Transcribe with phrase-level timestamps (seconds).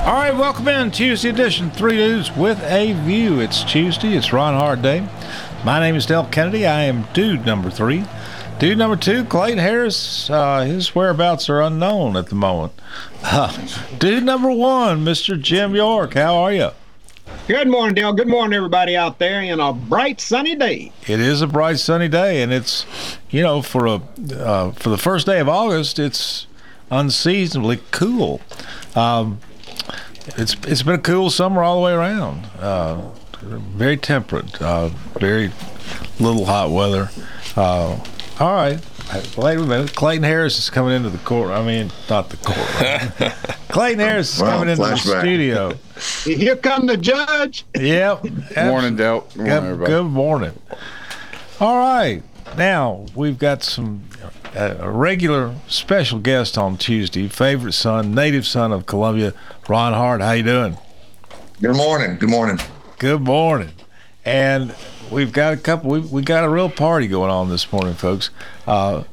[0.00, 3.38] All right, welcome in Tuesday edition, Three Dudes with a View.
[3.38, 5.06] It's Tuesday, it's Ron Hart Day.
[5.62, 6.66] My name is Del Kennedy.
[6.66, 8.04] I am dude number three.
[8.58, 10.30] Dude number two, Clayton Harris.
[10.30, 12.72] Uh, his whereabouts are unknown at the moment.
[13.22, 13.54] Uh,
[13.98, 15.38] dude number one, Mr.
[15.38, 16.14] Jim York.
[16.14, 16.70] How are you?
[17.46, 18.14] Good morning, Dale.
[18.14, 20.92] Good morning, everybody out there in a bright sunny day.
[21.06, 22.86] It is a bright sunny day, and it's
[23.28, 24.00] you know for a
[24.34, 26.46] uh, for the first day of August, it's
[26.90, 28.40] unseasonably cool.
[28.96, 29.40] Um,
[30.26, 32.46] it's it's been a cool summer all the way around.
[32.58, 33.10] Uh,
[33.42, 35.50] very temperate, uh, very
[36.18, 37.10] little hot weather.
[37.56, 37.98] Uh,
[38.38, 38.78] all right.
[39.36, 39.92] Wait a minute.
[39.96, 41.50] Clayton Harris is coming into the court.
[41.50, 43.34] I mean, not the court.
[43.68, 45.20] Clayton Harris is Wow, coming into the flashback.
[45.20, 45.74] studio.
[46.22, 47.64] Here come the judge.
[47.74, 48.24] Yep.
[48.56, 49.20] Morning, Del.
[49.22, 49.90] Good morning, Good, everybody.
[49.92, 50.52] good morning.
[51.58, 52.22] All right.
[52.56, 54.04] Now, we've got some
[54.54, 59.32] a regular special guest on Tuesday, favorite son, native son of Columbia,
[59.68, 60.20] Ron Hart.
[60.20, 60.76] How you doing?
[61.60, 62.16] Good morning.
[62.18, 62.58] Good morning.
[62.98, 63.72] Good morning.
[64.24, 64.74] And
[65.10, 65.90] we've got a couple.
[65.90, 68.30] We we got a real party going on this morning, folks.
[68.66, 69.04] Uh,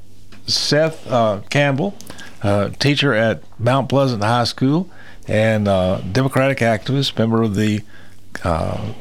[0.46, 1.96] Seth uh, Campbell,
[2.42, 4.90] uh, teacher at Mount Pleasant High School,
[5.28, 7.82] and uh, Democratic activist, member of the
[8.44, 8.94] uh,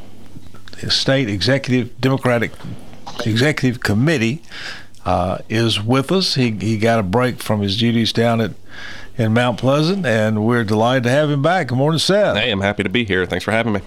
[0.89, 2.53] state executive Democratic
[3.25, 4.43] executive committee,
[5.07, 6.35] uh, is with us.
[6.35, 8.51] He he got a break from his duties down at
[9.17, 11.69] in Mount Pleasant, and we're delighted to have him back.
[11.69, 12.37] Good morning, Seth.
[12.37, 13.25] Hey, I'm happy to be here.
[13.25, 13.81] Thanks for having me.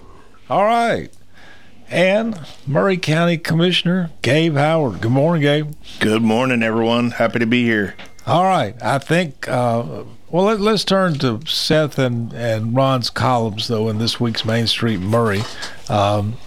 [0.49, 1.09] All right.
[1.91, 5.01] And Maury County Commissioner Gabe Howard.
[5.01, 5.73] Good morning, Gabe.
[5.99, 7.11] Good morning, everyone.
[7.11, 7.95] Happy to be here.
[8.25, 8.75] All right.
[8.81, 13.97] I think, uh, well, let, let's turn to Seth and, and Ron's columns, though, in
[13.97, 15.41] this week's Main Street Maury.
[15.89, 16.37] Um,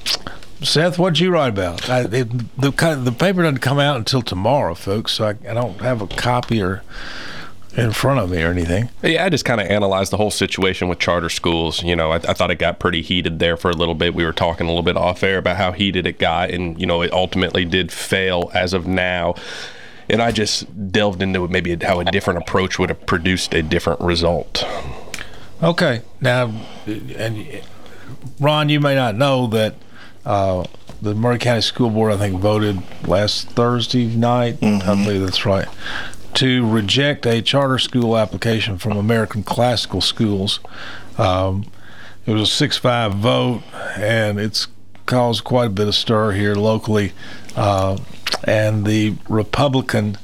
[0.63, 1.89] Seth, what'd you write about?
[1.91, 2.71] I, it, the,
[3.03, 6.63] the paper doesn't come out until tomorrow, folks, so I, I don't have a copy
[6.63, 6.83] or
[7.77, 8.91] in front of me or anything.
[9.03, 11.83] Yeah, I just kind of analyzed the whole situation with charter schools.
[11.83, 14.15] You know, I, I thought it got pretty heated there for a little bit.
[14.15, 16.87] We were talking a little bit off air about how heated it got, and you
[16.87, 19.35] know, it ultimately did fail as of now.
[20.09, 24.01] And I just delved into maybe how a different approach would have produced a different
[24.01, 24.67] result.
[25.63, 26.03] Okay.
[26.21, 26.53] Now,
[26.87, 27.63] and
[28.41, 29.75] Ron, you may not know that
[30.25, 30.65] uh,
[31.01, 34.59] the Maury County School Board, I think, voted last Thursday night.
[34.63, 35.69] I believe that's right.
[36.35, 40.61] To reject a charter school application from American Classical Schools.
[41.19, 41.67] Um,
[42.25, 43.63] it was a 6 5 vote,
[43.97, 44.69] and it's
[45.07, 47.13] caused quite a bit of stir here locally.
[47.57, 47.99] Uh,
[48.45, 50.17] and the Republican,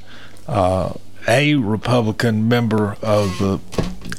[0.46, 0.94] uh,
[1.28, 3.60] a Republican member of the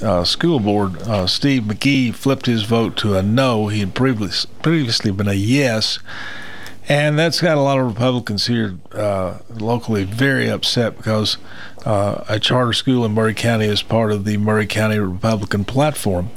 [0.01, 3.67] uh, school board, uh, Steve McGee, flipped his vote to a no.
[3.67, 5.99] He had previous, previously been a yes.
[6.87, 11.37] And that's got a lot of Republicans here uh, locally very upset because
[11.85, 16.29] uh, a charter school in Maury County is part of the Maury County Republican platform,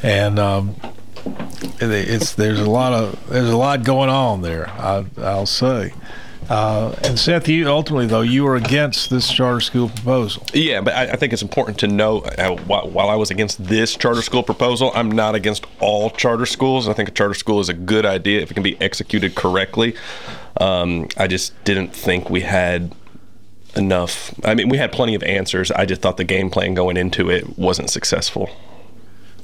[0.00, 0.76] and um,
[1.80, 4.68] it's there's a lot of there's a lot going on there.
[4.68, 5.92] I, I'll say.
[6.48, 10.44] Uh, and Seth, you ultimately though you were against this charter school proposal.
[10.54, 13.94] Yeah, but I, I think it's important to know uh, while, I was against this
[13.94, 16.88] charter school proposal, I'm not against all charter schools.
[16.88, 19.94] I think a charter school is a good idea if it can be executed correctly.
[20.58, 22.94] Um, I just didn't think we had
[23.76, 24.34] enough.
[24.44, 25.70] I mean, we had plenty of answers.
[25.70, 28.50] I just thought the game plan going into it wasn't successful.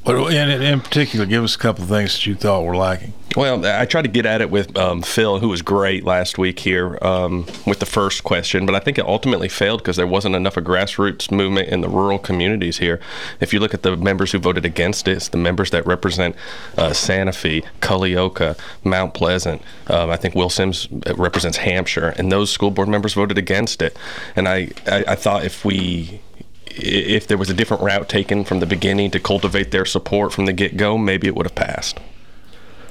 [0.05, 3.15] But in, in particular, give us a couple of things that you thought were lacking.
[3.37, 6.61] Well, I tried to get at it with um, Phil, who was great last week
[6.61, 10.37] here um, with the first question, but I think it ultimately failed because there wasn't
[10.37, 13.01] enough of grassroots movement in the rural communities here.
[13.41, 16.37] If you look at the members who voted against it, it's the members that represent
[16.79, 19.61] uh, Santa Fe, Culleoka, Mount Pleasant.
[19.89, 23.97] Um, I think Will Sims represents Hampshire, and those school board members voted against it.
[24.37, 26.21] And I, I, I thought if we
[26.67, 30.47] if there was a different route taken from the beginning to cultivate their support from
[30.47, 32.01] the get-go, maybe it would have passed.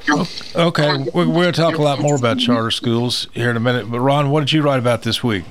[0.09, 3.59] Okay, we're, we're going to talk a lot more about charter schools here in a
[3.59, 3.89] minute.
[3.89, 5.45] But Ron, what did you write about this week?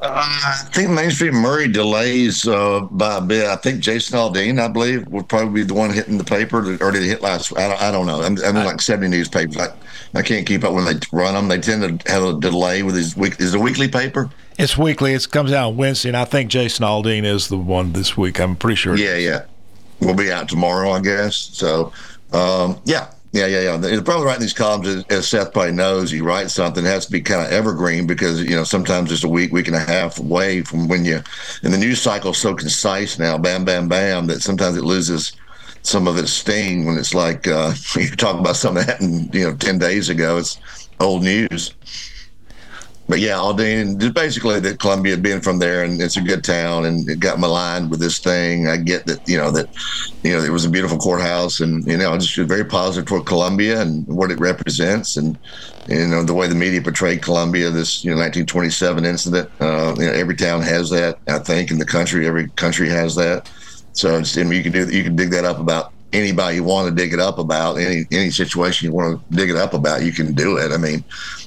[0.00, 3.46] Uh, I think Main Street Maury delays uh, by a bit.
[3.48, 6.92] I think Jason Aldean, I believe, would probably be the one hitting the paper, or
[6.92, 7.56] did it hit last?
[7.58, 8.22] I don't, I don't know.
[8.22, 9.56] I'm, I'm in like 70 newspapers.
[9.56, 9.74] I,
[10.14, 11.48] I can't keep up when they run them.
[11.48, 13.40] They tend to have a delay with these week.
[13.40, 14.30] Is it a weekly paper?
[14.56, 15.14] It's weekly.
[15.14, 18.40] It comes out Wednesday, and I think Jason Aldean is the one this week.
[18.40, 18.96] I'm pretty sure.
[18.96, 19.46] Yeah, yeah.
[20.00, 21.36] We'll be out tomorrow, I guess.
[21.36, 21.92] So,
[22.32, 23.76] um, yeah, Yeah, yeah, yeah.
[23.76, 27.06] The problem writing these columns, is, as Seth probably knows, you write something it has
[27.06, 29.80] to be kind of evergreen because you know sometimes it's a week, week and a
[29.80, 31.20] half away from when you.
[31.62, 35.32] And the news cycle is so concise now, bam, bam, bam, that sometimes it loses
[35.82, 39.44] some of its sting when it's like uh, you're talking about something that happened, you
[39.44, 40.38] know, ten days ago.
[40.38, 40.58] It's
[40.98, 41.74] old news
[43.08, 46.84] but yeah, Aldean, just basically that Columbia being from there and it's a good town
[46.84, 48.68] and it got maligned with this thing.
[48.68, 49.68] I get that, you know, that,
[50.22, 53.80] you know, it was a beautiful courthouse and, you know, just very positive for Columbia
[53.80, 55.38] and what it represents and,
[55.88, 59.50] you know, the way the media portrayed Columbia, this, you know, 1927 incident.
[59.58, 62.26] Uh, you know, every town has that, I think, in the country.
[62.26, 63.48] Every country has that.
[63.94, 66.94] So, mean, you can do, you can dig that up about anybody you want to
[66.94, 70.12] dig it up about any any situation you want to dig it up about you
[70.12, 70.72] can do it.
[70.72, 71.04] I mean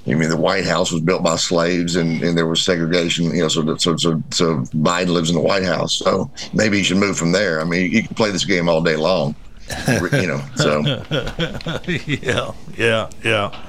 [0.07, 3.41] i mean the white house was built by slaves and, and there was segregation you
[3.41, 5.95] know so so so so biden lives in the white house.
[5.95, 7.61] So maybe he should move from there.
[7.61, 9.35] I mean you can play this game all day long
[9.87, 10.81] you know so.
[11.87, 13.65] Yeah yeah yeah.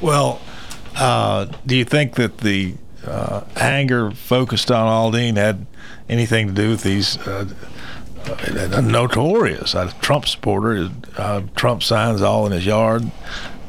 [0.00, 0.40] Well
[0.96, 2.74] uh, do you think that the
[3.06, 5.66] uh, anger focused on Aldean had
[6.08, 7.68] anything to do with these uh, uh,
[8.82, 10.90] notorious a Trump supporter.
[11.16, 13.02] Uh, Trump signs all in his yard,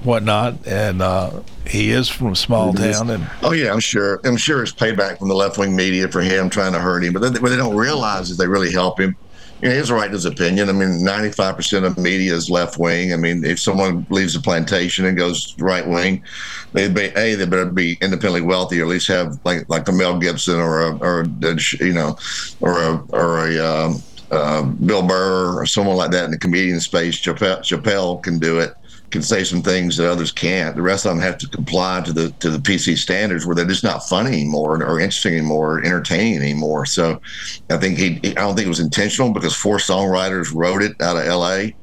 [0.04, 3.10] whatnot, and uh, he is from a small town.
[3.10, 4.22] And oh yeah, I'm sure.
[4.24, 7.14] I'm sure it's payback from the left wing media for him trying to hurt him.
[7.14, 9.16] But what they don't realize is they really help him.
[9.62, 10.68] You know, he has a right to his opinion.
[10.68, 13.14] I mean, 95% of media is left wing.
[13.14, 16.24] I mean, if someone leaves the plantation and goes right wing,
[16.74, 19.92] they'd be a they better be independently wealthy, or at least have like like a
[19.92, 22.18] Mel Gibson or a or a, you know
[22.60, 26.80] or a or a um, uh, Bill Burr or someone like that in the comedian
[26.80, 27.22] space.
[27.22, 28.74] Chappelle, Chappelle can do it,
[29.12, 30.76] can say some things that others can't.
[30.76, 33.66] The rest of them have to comply to the to the PC standards where they're
[33.66, 36.86] just not funny anymore or interesting anymore, or entertaining anymore.
[36.86, 37.22] So
[37.70, 41.18] I think he, I don't think it was intentional because four songwriters wrote it out
[41.18, 41.76] of L.A.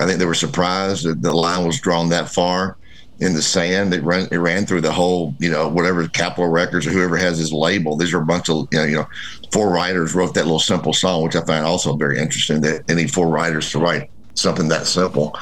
[0.00, 2.78] I think they were surprised that the line was drawn that far
[3.20, 3.94] in the sand.
[3.94, 7.38] It ran it ran through the whole, you know, whatever Capitol Records or whoever has
[7.38, 7.96] his label.
[7.96, 9.06] These are a bunch of you know, you know,
[9.52, 12.60] four writers wrote that little simple song, which I find also very interesting.
[12.62, 15.38] That any four writers to write something that simple,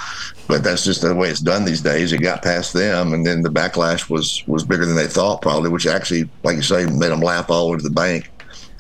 [0.49, 2.13] but that's just the way it's done these days.
[2.13, 5.71] It got past them, and then the backlash was was bigger than they thought, probably.
[5.71, 8.31] Which actually, like you say, made them laugh all over the bank.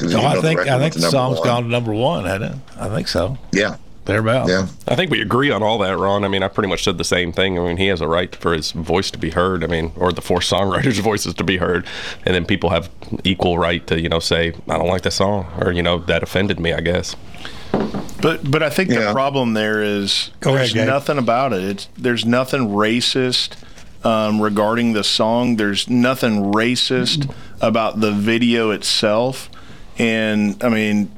[0.00, 1.46] Oh, no, I think I think the song's one.
[1.46, 2.60] gone to number one, hasn't it?
[2.78, 3.36] I think so.
[3.52, 3.76] Yeah,
[4.08, 4.50] thereabouts.
[4.50, 6.24] Yeah, I think we agree on all that, Ron.
[6.24, 7.58] I mean, I pretty much said the same thing.
[7.58, 9.62] I mean, he has a right for his voice to be heard.
[9.62, 11.86] I mean, or the four songwriters' voices to be heard,
[12.24, 12.90] and then people have
[13.22, 16.24] equal right to you know say I don't like that song or you know that
[16.24, 16.72] offended me.
[16.72, 17.14] I guess.
[18.20, 19.06] But but I think yeah.
[19.06, 21.62] the problem there is Go there's ahead, nothing about it.
[21.62, 23.56] It's there's nothing racist
[24.04, 25.56] um, regarding the song.
[25.56, 29.50] There's nothing racist about the video itself.
[29.98, 31.10] And I mean,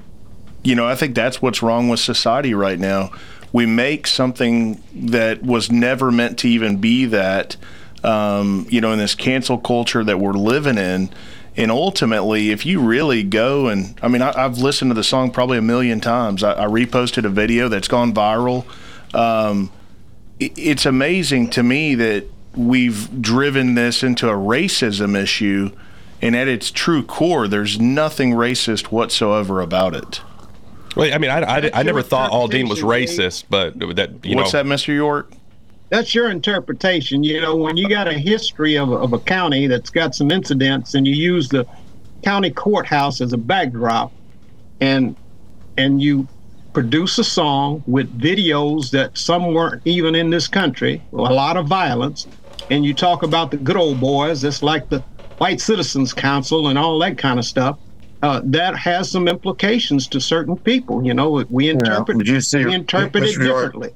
[0.62, 3.10] you know, I think that's what's wrong with society right now.
[3.52, 7.56] We make something that was never meant to even be that,
[8.04, 11.10] um, you know, in this cancel culture that we're living in.
[11.56, 15.30] And ultimately, if you really go and, I mean, I, have listened to the song
[15.30, 16.44] probably a million times.
[16.44, 18.64] I, I reposted a video that's gone viral.
[19.14, 19.72] Um,
[20.38, 25.72] it, it's amazing to me that we've driven this into a racism issue.
[26.22, 30.20] And at its true core, there's nothing racist whatsoever about it.
[30.96, 34.52] Well, I mean, I, I, I never thought Aldean was racist, but that you What's
[34.52, 34.62] know.
[34.62, 34.88] that, Mr.
[34.88, 35.32] York?
[35.88, 37.22] That's your interpretation.
[37.22, 40.94] You know, when you got a history of, of a county that's got some incidents,
[40.94, 41.66] and you use the
[42.22, 44.12] county courthouse as a backdrop,
[44.80, 45.16] and
[45.76, 46.26] and you
[46.72, 51.66] produce a song with videos that some weren't even in this country, a lot of
[51.66, 52.26] violence,
[52.70, 55.00] and you talk about the good old boys, that's like the
[55.38, 57.78] White Citizens Council and all that kind of stuff
[58.22, 61.04] uh, that has some implications to certain people.
[61.04, 62.40] You know, we interpret yeah.
[62.40, 63.90] see, we interpret it differently.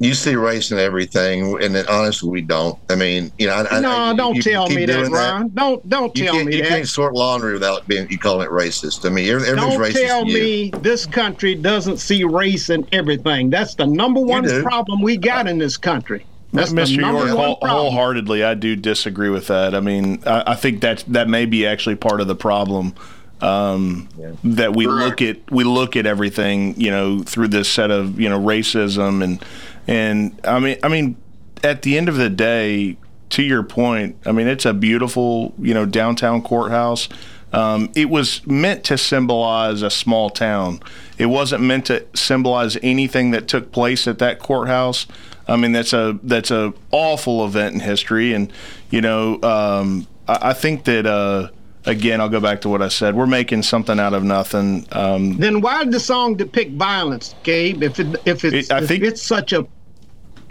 [0.00, 2.78] You see race in everything, and honestly, we don't.
[2.90, 5.42] I mean, you know, I, no, I, don't you, tell me that, Ron.
[5.42, 5.54] That.
[5.54, 6.56] Don't don't you tell me you that.
[6.56, 9.06] You can't sort laundry without being you calling it racist.
[9.06, 9.94] I mean, everything's don't racist.
[9.94, 13.50] Don't tell me this country doesn't see race in everything.
[13.50, 16.26] That's the number one problem we got in this country.
[16.52, 16.98] That's Mr.
[16.98, 19.74] York, whole, wholeheartedly, I do disagree with that.
[19.74, 22.94] I mean, I, I think that that may be actually part of the problem
[23.40, 24.32] um, yeah.
[24.44, 28.28] that we look at we look at everything you know through this set of you
[28.28, 29.44] know racism and
[29.86, 31.16] and I mean I mean
[31.62, 32.96] at the end of the day
[33.30, 37.08] to your point I mean it's a beautiful you know downtown courthouse.
[37.52, 40.80] Um, it was meant to symbolize a small town.
[41.18, 45.06] It wasn't meant to symbolize anything that took place at that courthouse.
[45.46, 48.32] I mean that's a that's a awful event in history.
[48.32, 48.52] And
[48.90, 51.48] you know um, I, I think that uh,
[51.86, 53.14] again, I'll go back to what I said.
[53.14, 54.86] We're making something out of nothing.
[54.92, 57.82] Um, then why did the song depict violence, Gabe?
[57.82, 59.66] If it if it's it, I if think it's such a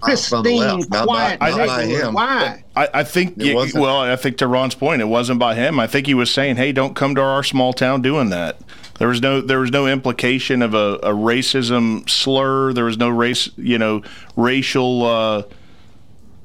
[0.01, 2.13] pristine, quiet neighborhood.
[2.13, 2.63] Why?
[2.75, 3.35] I, I think.
[3.37, 5.79] well, I think to Ron's point, it wasn't by him.
[5.79, 8.59] I think he was saying, "Hey, don't come to our small town doing that."
[8.99, 12.73] There was no there was no implication of a, a racism slur.
[12.73, 14.03] There was no race, you know,
[14.35, 15.43] racial uh,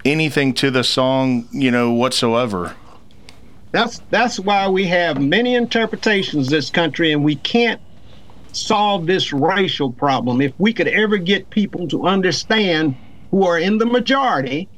[0.05, 2.75] anything to the song, you know, whatsoever.
[3.73, 7.83] That's that's why we have many interpretations this country, and we can't
[8.53, 10.41] solve this racial problem.
[10.43, 12.99] If we could ever get people to understand
[13.33, 14.69] who are in the majority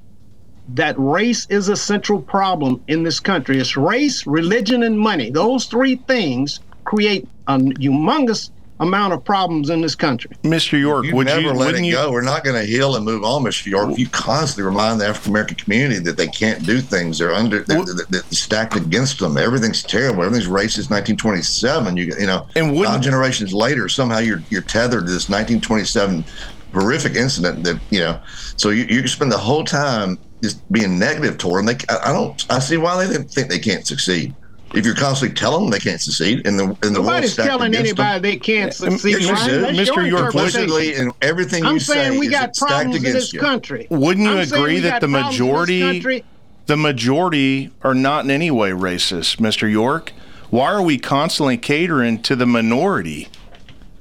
[0.69, 3.59] that race is a central problem in this country.
[3.59, 5.31] It's race, religion, and money.
[5.31, 8.51] Those three things create a humongous
[8.81, 10.31] amount of problems in this country.
[10.43, 10.79] Mr.
[10.79, 12.11] York, you would never you let it you, go?
[12.11, 13.67] We're not going to heal and move on, Mr.
[13.67, 13.97] York.
[13.97, 17.19] You constantly remind the African American community that they can't do things.
[17.19, 19.37] They're under they're, they're, they're, stacked against them.
[19.37, 20.25] Everything's terrible.
[20.25, 20.91] Everything's racist.
[20.91, 21.97] 1927.
[21.97, 26.25] You you know, and nine generations later, somehow you're you're tethered to this 1927
[26.73, 28.21] horrific incident that you know.
[28.57, 31.77] So you you spend the whole time just being negative toward them.
[31.77, 32.47] They, I, I don't.
[32.51, 34.35] I see why they think they can't succeed
[34.75, 38.13] if you're constantly telling them they can't succeed in the in the nobody's telling anybody
[38.15, 39.17] them, they can't succeed.
[39.17, 40.09] Mr.
[40.09, 43.41] York, implicitly in everything I'm you saying say we got problems in this you.
[43.41, 43.87] country.
[43.91, 46.25] Wouldn't you I'm agree that the majority
[46.67, 49.71] the majority are not in any way racist, Mr.
[49.71, 50.13] York?
[50.51, 53.29] Why are we constantly catering to the minority?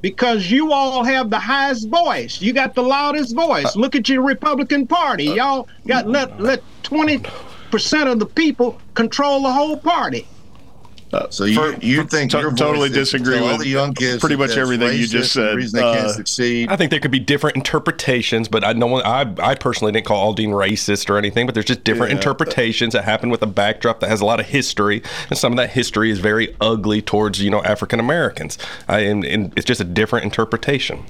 [0.01, 2.41] Because you all have the highest voice.
[2.41, 3.75] You got the loudest voice.
[3.75, 5.29] Uh, Look at your Republican Party.
[5.29, 7.21] Uh, Y'all got let let twenty
[7.71, 10.27] percent of the people control the whole party.
[11.11, 14.35] Uh, so you for, you think to, totally disagree with all the young kids pretty
[14.35, 15.55] much everything you just said.
[15.55, 16.69] reason they uh, can't succeed.
[16.69, 20.33] I think there could be different interpretations, but I know I I personally didn't call
[20.33, 24.01] Aldean racist or anything, but there's just different yeah, interpretations that happen with a backdrop
[24.01, 27.41] that has a lot of history, and some of that history is very ugly towards
[27.41, 31.03] you know African Americans, and, and it's just a different interpretation.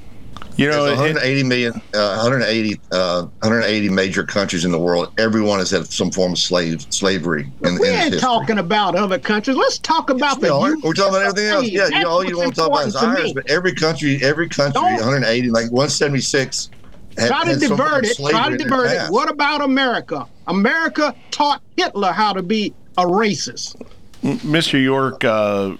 [0.59, 5.13] You know, There's 180 million, uh, 180, uh, 180 major countries in the world.
[5.17, 7.49] Everyone has had some form of slave slavery.
[7.63, 8.19] In, we in ain't history.
[8.19, 9.55] talking about other countries.
[9.55, 10.53] Let's talk about the.
[10.83, 11.69] We're talking about everything else.
[11.69, 14.73] Yeah, you, all you want to talk about is ours, but every country, every country,
[14.81, 14.95] Don't.
[14.95, 16.69] 180, like 176.
[17.17, 18.17] Had, try to divert it.
[18.17, 19.09] Try to divert it.
[19.09, 20.27] What about America?
[20.47, 23.81] America taught Hitler how to be a racist.
[24.23, 24.81] Mr.
[24.83, 25.77] York, uh,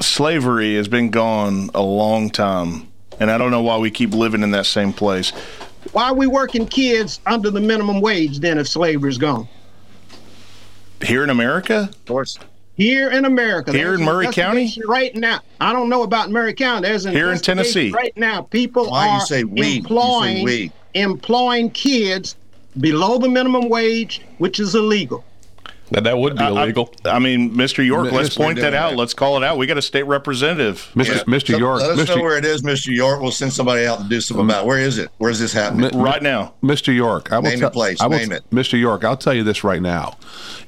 [0.00, 2.86] slavery has been gone a long time
[3.20, 5.30] and I don't know why we keep living in that same place.
[5.92, 9.48] Why are we working kids under the minimum wage then if slavery's gone?
[11.02, 11.88] Here in America?
[11.92, 12.38] Of course.
[12.76, 13.72] Here in America.
[13.72, 14.74] Here in Maury County?
[14.86, 15.40] Right now.
[15.60, 16.88] I don't know about Maury County.
[16.88, 17.90] There's an Here in Tennessee.
[17.90, 19.78] Right now, people Why are you say we?
[19.78, 21.00] employing, you say we.
[21.00, 22.36] employing kids
[22.78, 25.24] below the minimum wage, which is illegal.
[25.90, 26.92] That that would be illegal.
[27.04, 27.84] I, I mean, Mr.
[27.84, 28.96] York, let's point that out.
[28.96, 29.56] Let's call it out.
[29.56, 30.90] We got a state representative.
[30.94, 31.16] Mr.
[31.16, 31.22] Yeah.
[31.22, 31.52] Mr.
[31.52, 31.80] So York.
[31.80, 32.16] Let us Mr.
[32.16, 32.94] know where it is, Mr.
[32.94, 33.20] York.
[33.20, 34.66] We'll send somebody out to do something about it.
[34.66, 35.10] Where is it?
[35.18, 35.94] Where is this happening?
[35.94, 36.54] M- right now.
[36.62, 36.94] Mr.
[36.94, 38.00] York, I will Name the place.
[38.00, 38.48] I will, Name it.
[38.50, 38.78] Mr.
[38.78, 40.16] York, I'll tell you this right now.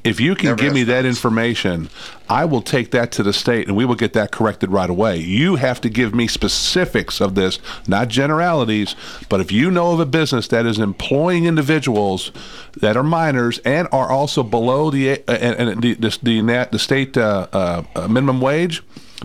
[0.04, 1.90] If you can Never give me that information,
[2.28, 5.18] I will take that to the state and we will get that corrected right away.
[5.18, 8.94] You have to give me specifics of this, not generalities,
[9.28, 12.30] but if you know of a business that is employing individuals
[12.76, 16.78] that are minors and are also below the uh, and, and the, the, the, the
[16.78, 18.82] state uh, uh, minimum wage,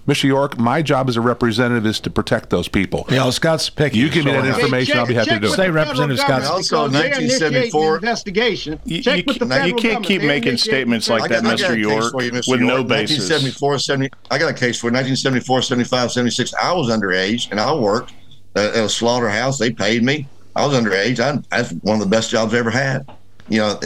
[0.08, 0.24] Mr.
[0.24, 3.06] York, my job as a representative is to protect those people.
[3.10, 3.96] Yeah, well, Scott Cepicky.
[3.96, 5.52] You give me that uh, information, check, I'll be happy to do it.
[5.52, 6.44] State Representative Scott.
[6.44, 8.80] Also, 1974 investigation.
[8.86, 9.24] You, you,
[9.66, 11.78] you can't keep making statements like that, Mr.
[11.78, 12.50] York, you, Mr.
[12.50, 12.62] with York.
[12.62, 13.30] no basis.
[13.30, 16.54] 1974, 70, I got a case for 1974, 75, 76.
[16.56, 18.14] I was underage and I worked
[18.56, 19.58] at a slaughterhouse.
[19.58, 20.28] They paid me.
[20.56, 21.20] I was underage.
[21.20, 23.08] I, that's one of the best jobs I ever had
[23.50, 23.80] you know,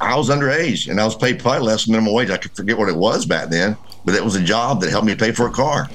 [0.00, 2.30] I was underage and I was paid probably less minimum wage.
[2.30, 5.06] I could forget what it was back then, but it was a job that helped
[5.06, 5.88] me pay for a car.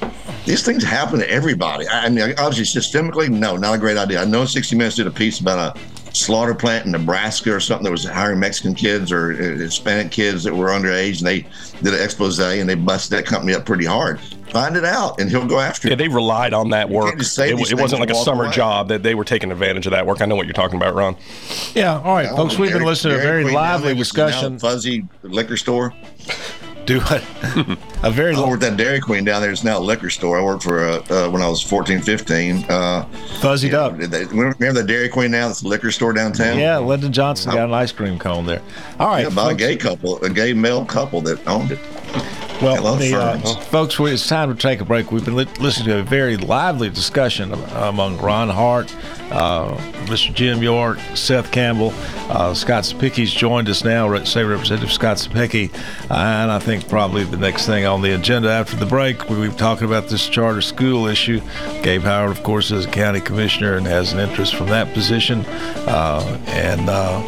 [0.45, 1.87] These things happen to everybody.
[1.87, 4.21] I mean, obviously, systemically, no, not a great idea.
[4.21, 5.79] I know 60 Minutes did a piece about a
[6.19, 10.43] slaughter plant in Nebraska or something that was hiring Mexican kids or uh, Hispanic kids
[10.43, 11.45] that were underage, and they
[11.81, 14.19] did an expose and they busted that company up pretty hard.
[14.51, 15.99] Find it out, and he'll go after yeah, it.
[15.99, 17.19] Yeah, they relied on that work.
[17.19, 18.53] It, it wasn't like a summer away.
[18.53, 20.21] job that they were taking advantage of that work.
[20.21, 21.15] I know what you're talking about, Ron.
[21.75, 22.57] Yeah, all right, yeah, folks.
[22.57, 24.57] We've been listening to a very lively discussion.
[24.57, 25.93] Fuzzy liquor store.
[26.89, 27.23] Do it.
[28.03, 28.33] a very.
[28.33, 29.51] I worked at Dairy Queen down there.
[29.51, 30.39] It's now a liquor store.
[30.39, 32.65] I worked for uh, uh, when I was 14, 15.
[32.67, 33.05] Uh,
[33.41, 33.95] Fuzzied up.
[33.95, 35.51] They, remember the Dairy Queen now?
[35.51, 36.57] It's a liquor store downtown.
[36.57, 38.63] Yeah, Lyndon Johnson got an ice cream cone there.
[38.99, 41.79] All right, yeah, by a gay couple, a gay male couple that owned it.
[42.61, 45.13] Well, the, uh, folks, it's time to take a break.
[45.13, 48.93] We've been li- listening to a very lively discussion among Ron Hart,
[49.31, 49.75] uh,
[50.07, 50.33] Mr.
[50.33, 51.93] Jim York, Seth Campbell,
[52.27, 54.13] uh, Scott Cepicky joined us now.
[54.25, 55.73] State Representative Scott Cepicky,
[56.11, 59.49] and I think probably the next thing on the agenda after the break, we were
[59.49, 61.41] talking about this charter school issue.
[61.83, 65.45] Gabe Howard, of course, is a county commissioner and has an interest from that position,
[65.87, 67.21] uh, and uh,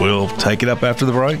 [0.00, 1.40] we'll take it up after the break.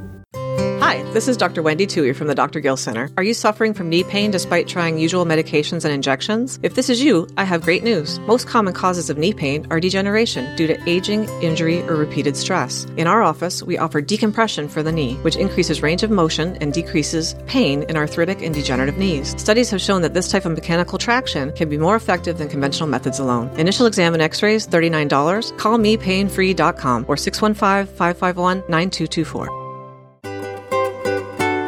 [0.91, 1.61] Hi, this is Dr.
[1.61, 2.59] Wendy Tui from the Dr.
[2.59, 3.09] Gill Center.
[3.15, 6.59] Are you suffering from knee pain despite trying usual medications and injections?
[6.63, 8.19] If this is you, I have great news.
[8.27, 12.83] Most common causes of knee pain are degeneration due to aging, injury, or repeated stress.
[12.97, 16.73] In our office, we offer decompression for the knee, which increases range of motion and
[16.73, 19.33] decreases pain in arthritic and degenerative knees.
[19.41, 22.89] Studies have shown that this type of mechanical traction can be more effective than conventional
[22.89, 23.47] methods alone.
[23.57, 25.57] Initial exam and x-rays, $39.
[25.57, 29.60] Call me painfree.com or 615 551 9224.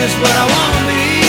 [0.00, 1.20] Just what I wanna be.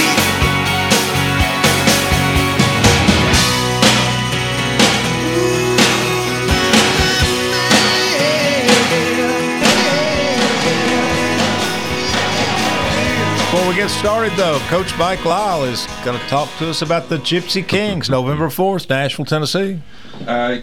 [13.41, 17.10] Before we get started, though, Coach Mike Lyle is going to talk to us about
[17.10, 19.81] the Gypsy Kings, November 4th, Nashville, Tennessee.
[20.25, 20.60] Uh,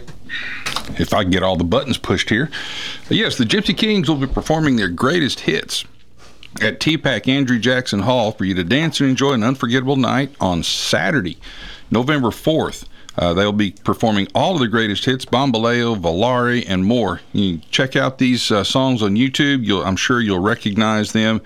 [0.97, 2.49] if I can get all the buttons pushed here.
[3.09, 5.85] Yes, the Gypsy Kings will be performing their greatest hits
[6.61, 10.63] at TPAC Andrew Jackson Hall for you to dance and enjoy an unforgettable night on
[10.63, 11.37] Saturday,
[11.91, 12.85] November 4th.
[13.17, 17.19] Uh, they'll be performing all of the greatest hits, Bamboleo, Volare, and more.
[17.33, 19.65] You check out these uh, songs on YouTube.
[19.65, 21.41] You'll, I'm sure you'll recognize them.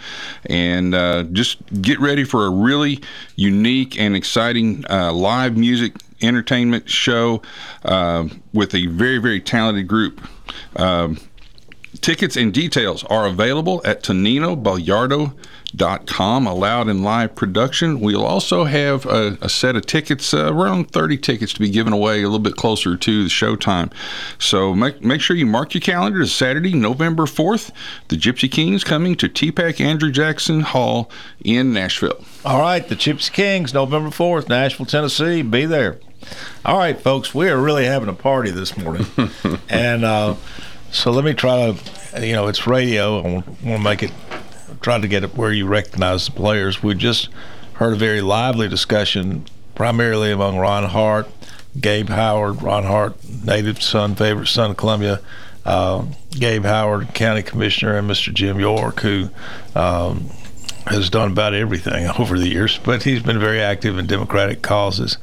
[0.45, 3.01] And uh, just get ready for a really
[3.37, 7.41] unique and exciting uh, live music entertainment show
[7.83, 10.21] uh, with a very, very talented group.
[10.75, 11.17] Um,
[12.01, 18.01] Tickets and details are available at ToninoBaliardo.com, allowed in live production.
[18.01, 21.93] We'll also have a, a set of tickets, uh, around 30 tickets to be given
[21.93, 23.93] away a little bit closer to the showtime.
[24.39, 26.21] So make, make sure you mark your calendar.
[26.21, 27.71] It's Saturday, November 4th.
[28.07, 31.11] The Gypsy Kings coming to TPAC Andrew Jackson Hall
[31.45, 32.25] in Nashville.
[32.43, 35.43] All right, the Gypsy Kings, November 4th, Nashville, Tennessee.
[35.43, 35.99] Be there.
[36.65, 39.05] All right, folks, we are really having a party this morning.
[39.69, 40.35] and, uh,
[40.93, 43.19] so let me try to, you know, it's radio.
[43.19, 44.11] I want to make it,
[44.81, 46.83] try to get it where you recognize the players.
[46.83, 47.29] We just
[47.73, 51.27] heard a very lively discussion, primarily among Ron Hart,
[51.79, 55.19] Gabe Howard, Ron Hart, native son, favorite son of Columbia,
[55.65, 58.31] uh, Gabe Howard, county commissioner, and Mr.
[58.31, 59.29] Jim York, who
[59.75, 60.29] um,
[60.85, 65.17] has done about everything over the years, but he's been very active in Democratic causes,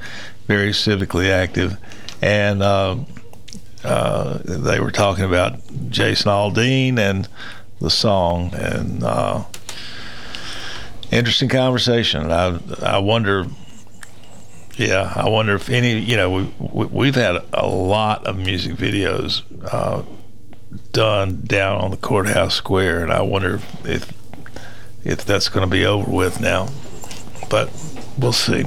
[0.50, 1.76] very civically active.
[2.20, 2.96] And uh,
[3.84, 5.60] uh, they were talking about
[5.90, 7.28] Jason Aldean and
[7.80, 9.44] the song, and uh,
[11.12, 12.32] interesting conversation.
[12.32, 13.46] I I wonder,
[14.76, 18.74] yeah, I wonder if any, you know, we, we have had a lot of music
[18.74, 20.02] videos uh,
[20.90, 24.12] done down on the courthouse square, and I wonder if
[25.04, 26.68] if that's going to be over with now,
[27.48, 27.70] but
[28.18, 28.64] we'll see.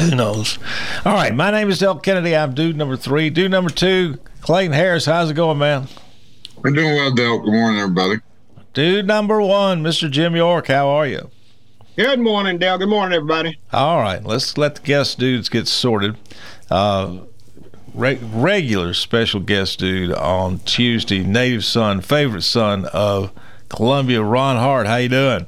[0.00, 0.58] Who knows?
[1.04, 2.36] All right, my name is Del Kennedy.
[2.36, 3.30] I'm dude number three.
[3.30, 5.06] Dude number two, Clayton Harris.
[5.06, 5.86] How's it going, man?
[6.62, 7.38] We're doing well, Del.
[7.38, 8.16] Good morning, everybody.
[8.72, 10.10] Dude number one, Mr.
[10.10, 10.66] Jim York.
[10.66, 11.30] How are you?
[11.96, 12.78] Good morning, Del.
[12.78, 13.58] Good morning, everybody.
[13.72, 16.16] All right, let's let the guest dudes get sorted.
[16.70, 17.18] Uh,
[17.94, 23.30] re- regular special guest dude on Tuesday, native son, favorite son of
[23.68, 24.88] Columbia, Ron Hart.
[24.88, 25.46] How you doing?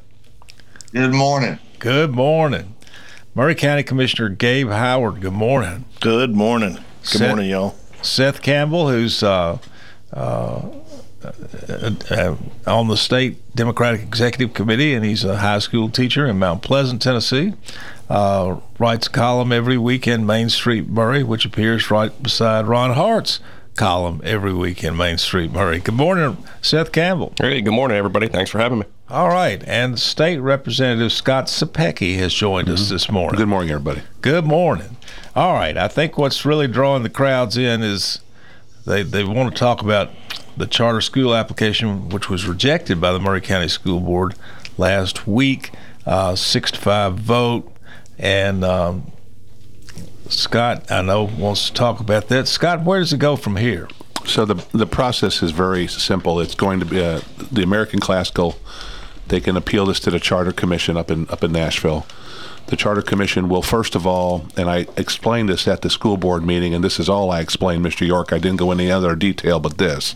[0.93, 1.59] Good morning.
[1.81, 2.76] Good morning.
[3.37, 5.21] Maury County Commissioner Gabe Howard.
[5.21, 5.85] Good morning.
[6.01, 6.77] Good morning.
[6.77, 7.75] Good Seth, morning, y'all.
[8.01, 9.59] Seth Campbell, who's uh,
[10.11, 10.63] uh,
[11.23, 16.63] uh, on the state Democratic Executive Committee, and he's a high school teacher in Mount
[16.63, 17.53] Pleasant, Tennessee.
[18.09, 22.95] Uh, writes a column every week in Main Street Maury, which appears right beside Ron
[22.95, 23.41] Hart's
[23.75, 25.81] column every week in Main Street Maury.
[25.81, 27.35] Good morning, Seth Campbell.
[27.39, 28.29] Hey, good morning, everybody.
[28.29, 28.87] Thanks for having me.
[29.09, 32.75] All right, and State Representative Scott Cepicky has joined mm-hmm.
[32.75, 33.39] us this morning.
[33.39, 34.03] Good morning, everybody.
[34.21, 34.97] Good morning.
[35.37, 38.19] All right, I think what's really drawing the crowds in is
[38.85, 40.11] they they want to talk about
[40.57, 44.35] the charter school application, which was rejected by the Maury County School Board
[44.77, 45.71] last week,
[46.05, 47.73] uh, six to five vote,
[48.19, 49.13] and um,
[50.29, 52.49] Scott, I know, wants to talk about that.
[52.49, 53.89] Scott, where does it go from here?
[54.25, 56.41] So the the process is very simple.
[56.41, 57.21] It's going to be uh,
[57.53, 58.57] the American Classical
[59.29, 62.07] they can appeal this to the charter commission up in up in Nashville
[62.67, 66.45] the Charter Commission will, first of all, and I explained this at the school board
[66.45, 68.05] meeting, and this is all I explained, Mr.
[68.05, 68.33] York.
[68.33, 70.15] I didn't go into any other detail but this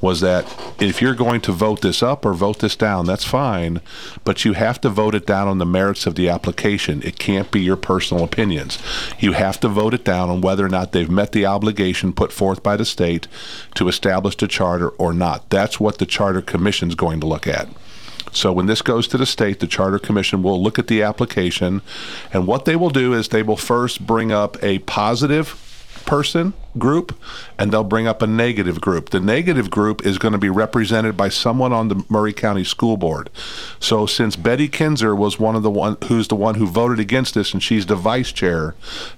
[0.00, 0.46] was that
[0.80, 3.80] if you're going to vote this up or vote this down, that's fine,
[4.24, 7.02] but you have to vote it down on the merits of the application.
[7.02, 8.78] It can't be your personal opinions.
[9.18, 12.32] You have to vote it down on whether or not they've met the obligation put
[12.32, 13.26] forth by the state
[13.74, 15.50] to establish the charter or not.
[15.50, 17.68] That's what the Charter Commission is going to look at.
[18.32, 21.82] So when this goes to the state, the Charter Commission will look at the application,
[22.32, 25.56] and what they will do is they will first bring up a positive
[26.06, 27.16] person group
[27.58, 29.10] and they'll bring up a negative group.
[29.10, 32.96] The negative group is going to be represented by someone on the Maury County School
[32.96, 33.30] Board.
[33.78, 37.34] So since Betty Kinzer was one of the one who's the one who voted against
[37.34, 38.74] this and she's the vice chair,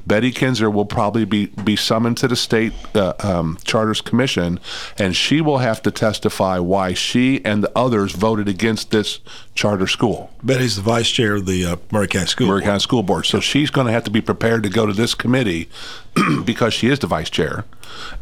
[0.06, 4.58] Betty Kinzer will probably be be summoned to the state uh, um, charters commission
[4.98, 9.20] and she will have to testify why she and the others voted against this
[9.54, 10.30] charter school.
[10.42, 12.68] Betty's the vice chair of the uh, Maury County School Maury Board.
[12.68, 13.26] County School Board.
[13.26, 15.68] So she's going to have to be prepared to go to this committee
[16.44, 17.64] because she is the vice chair.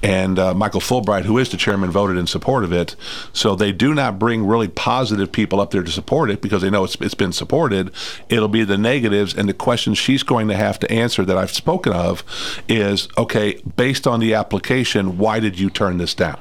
[0.03, 2.97] And uh, Michael Fulbright, who is the chairman, voted in support of it.
[3.33, 6.71] So they do not bring really positive people up there to support it because they
[6.71, 7.93] know it's, it's been supported.
[8.29, 9.33] It'll be the negatives.
[9.33, 12.25] And the question she's going to have to answer that I've spoken of
[12.69, 16.41] is okay, based on the application, why did you turn this down?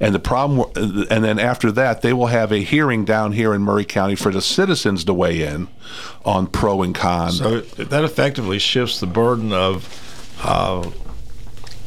[0.00, 3.62] And the problem, and then after that, they will have a hearing down here in
[3.62, 5.68] Maury County for the citizens to weigh in
[6.24, 7.32] on pro and con.
[7.32, 10.90] So that effectively shifts the burden of, uh,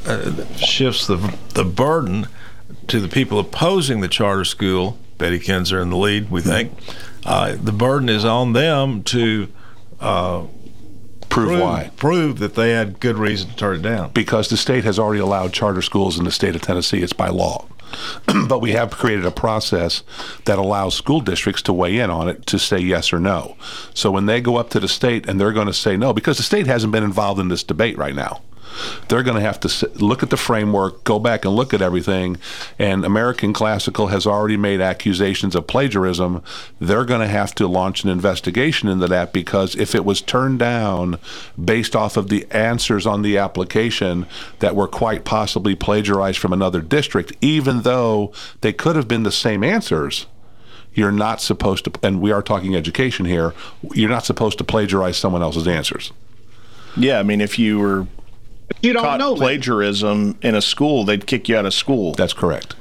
[0.05, 1.17] uh, shifts the
[1.53, 2.27] the burden
[2.87, 4.97] to the people opposing the charter school.
[5.17, 6.71] Betty Kinzer in the lead, we think.
[7.25, 9.47] Uh, the burden is on them to
[9.99, 10.45] uh,
[11.27, 11.91] prove, prove why.
[11.97, 14.11] Prove that they had good reason to turn it down.
[14.11, 17.01] Because the state has already allowed charter schools in the state of Tennessee.
[17.01, 17.67] It's by law.
[18.47, 20.03] but we have created a process
[20.45, 23.55] that allows school districts to weigh in on it to say yes or no.
[23.93, 26.37] So when they go up to the state and they're going to say no, because
[26.37, 28.41] the state hasn't been involved in this debate right now.
[29.07, 32.37] They're going to have to look at the framework, go back and look at everything.
[32.77, 36.43] And American Classical has already made accusations of plagiarism.
[36.79, 40.59] They're going to have to launch an investigation into that because if it was turned
[40.59, 41.19] down
[41.63, 44.25] based off of the answers on the application
[44.59, 49.31] that were quite possibly plagiarized from another district, even though they could have been the
[49.31, 50.27] same answers
[50.97, 53.53] you're not supposed to, and we are talking education here,
[53.93, 56.11] you're not supposed to plagiarize someone else's answers.
[56.97, 58.07] Yeah, I mean, if you were
[58.81, 62.13] you don't caught know plagiarism in a school, they'd kick you out of school.
[62.13, 62.75] That's correct.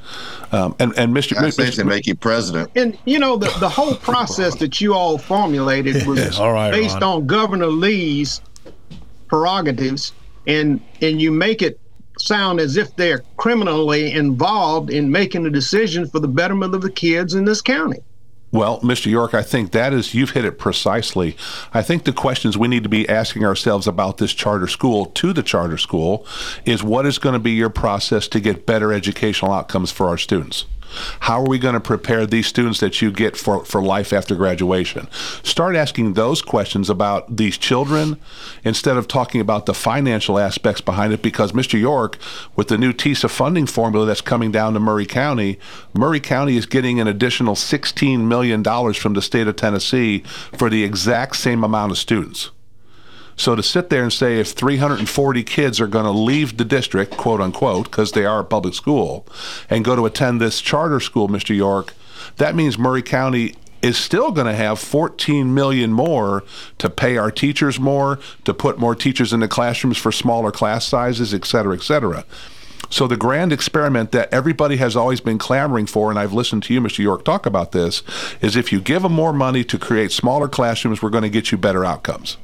[0.53, 1.37] Um, and and Mr.
[1.37, 2.71] I think they make you president.
[2.77, 6.95] And you know the, the whole process that you all formulated was All right, based
[6.95, 7.03] Ron.
[7.03, 8.41] on Governor Lee's
[9.29, 10.13] prerogatives,
[10.47, 11.81] and and you make it
[12.19, 16.91] sound as if they're criminally involved in making a decision for the betterment of the
[16.91, 17.99] kids in this county.
[18.57, 19.11] Well, Mr.
[19.11, 21.37] York, I think that is, you've hit it precisely.
[21.75, 25.35] I think the questions we need to be asking ourselves about this charter school to
[25.35, 26.27] the charter school
[26.65, 30.17] is what is going to be your process to get better educational outcomes for our
[30.17, 30.65] students?
[31.21, 34.35] How are we going to prepare these students that you get for, for life after
[34.35, 35.09] graduation?
[35.43, 38.19] Start asking those questions about these children
[38.65, 41.79] instead of talking about the financial aspects behind it because Mr.
[41.79, 42.19] York,
[42.55, 45.59] with the new TISA funding formula that's coming down to Maury County,
[45.95, 48.63] Maury County is getting an additional $16 million
[48.95, 50.21] from the state of Tennessee
[50.57, 52.51] for the exact same amount of students.
[53.37, 57.17] So to sit there and say if 340 kids are going to leave the district,
[57.17, 59.27] quote unquote, because they are a public school,
[59.69, 61.55] and go to attend this charter school, Mr.
[61.55, 61.95] York,
[62.39, 66.45] that means Maury County is still going to have 14 million more
[66.79, 70.87] to pay our teachers more, to put more teachers in the classrooms for smaller class
[70.87, 72.25] sizes, et cetera, et cetera.
[72.89, 76.75] So the grand experiment that everybody has always been clamoring for, and I've listened to
[76.75, 77.01] you, Mr.
[77.01, 78.03] York, talk about this,
[78.41, 81.53] is if you give them more money to create smaller classrooms, we're going to get
[81.53, 82.39] you better outcomes.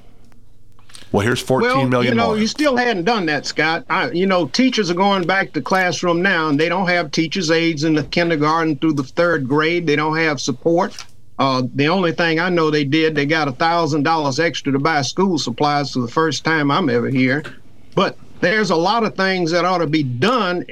[1.13, 2.39] Well, here's fourteen well, million you know, more.
[2.39, 3.85] you still hadn't done that, Scott.
[3.91, 7.51] I, you know, teachers are going back to classroom now, and they don't have teachers'
[7.51, 9.87] aides in the kindergarten through the third grade.
[9.87, 10.97] They don't have support.
[11.39, 14.79] Uh, the only thing I know they did, they got a thousand dollars extra to
[14.79, 17.43] buy school supplies for the first time I'm ever here.
[17.95, 20.65] But there's a lot of things that ought to be done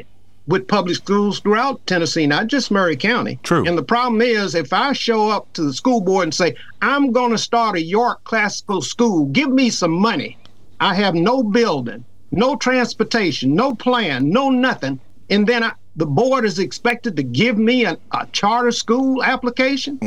[0.51, 3.39] with public schools throughout Tennessee, not just Maury County.
[3.45, 3.65] True.
[3.67, 7.13] And the problem is, if I show up to the school board and say, I'm
[7.13, 10.37] going to start a York Classical School, give me some money.
[10.81, 15.01] I have no building, no transportation, no plan, no nothing.
[15.29, 19.99] And then I, the board is expected to give me a, a charter school application?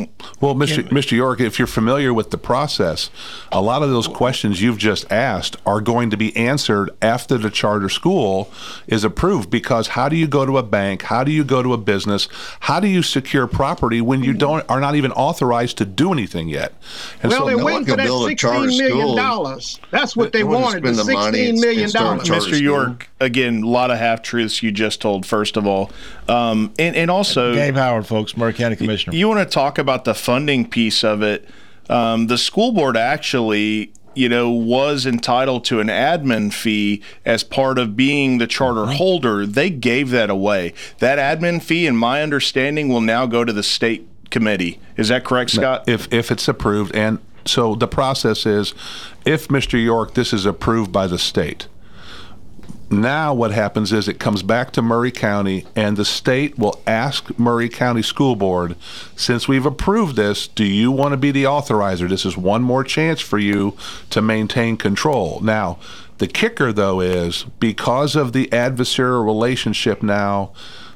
[0.41, 0.83] Well, Mr.
[0.89, 1.11] Mr.
[1.11, 3.11] York, if you're familiar with the process,
[3.51, 7.51] a lot of those questions you've just asked are going to be answered after the
[7.51, 8.51] charter school
[8.87, 9.51] is approved.
[9.51, 11.03] Because how do you go to a bank?
[11.03, 12.27] How do you go to a business?
[12.61, 16.49] How do you secure property when you don't are not even authorized to do anything
[16.49, 16.73] yet?
[17.21, 19.79] And well, so they went for that sixteen million dollars.
[19.91, 20.83] That's what they, they wanted.
[20.83, 22.27] The sixteen million dollars.
[22.27, 22.59] Mr.
[22.59, 25.27] York, again, a lot of half truths you just told.
[25.27, 25.82] First of all,
[26.27, 29.13] um, and and also Gabe Howard, folks, Maury County Commissioner.
[29.13, 31.47] You, you want to talk about the funding piece of it?
[31.89, 37.79] Um, the school board actually you know, was entitled to an admin fee as part
[37.79, 38.93] of being the charter mm-hmm.
[38.93, 40.73] holder, they gave that away.
[40.99, 44.79] That admin fee, in my understanding, will now go to the state committee.
[44.97, 45.83] Is that correct, Scott?
[45.87, 48.73] If if it's approved, and so the process is,
[49.25, 49.81] if Mr.
[49.81, 51.67] York, this is approved by the state.
[52.89, 57.37] Now, what happens is it comes back to Maury County, and the state will ask
[57.39, 58.75] Maury County School Board,
[59.15, 62.07] since we've approved this, do you want to be the authorizer?
[62.07, 63.75] This is one more chance for you
[64.11, 65.39] to maintain control.
[65.41, 65.79] Now,
[66.19, 70.51] the kicker, though, is because of the adversarial relationship now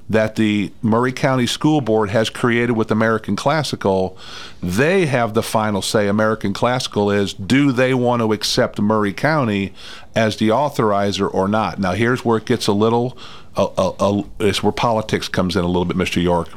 [0.10, 4.18] that the Maury County School Board has created with American Classical,
[4.62, 6.08] they have the final say.
[6.08, 9.74] American Classical is do they want to accept Maury County
[10.16, 11.80] as the authorizer or not?
[11.80, 13.18] Now, here's where it gets a little,
[13.58, 16.22] uh, uh, uh, it's where politics comes in a little bit, Mr.
[16.22, 16.50] York.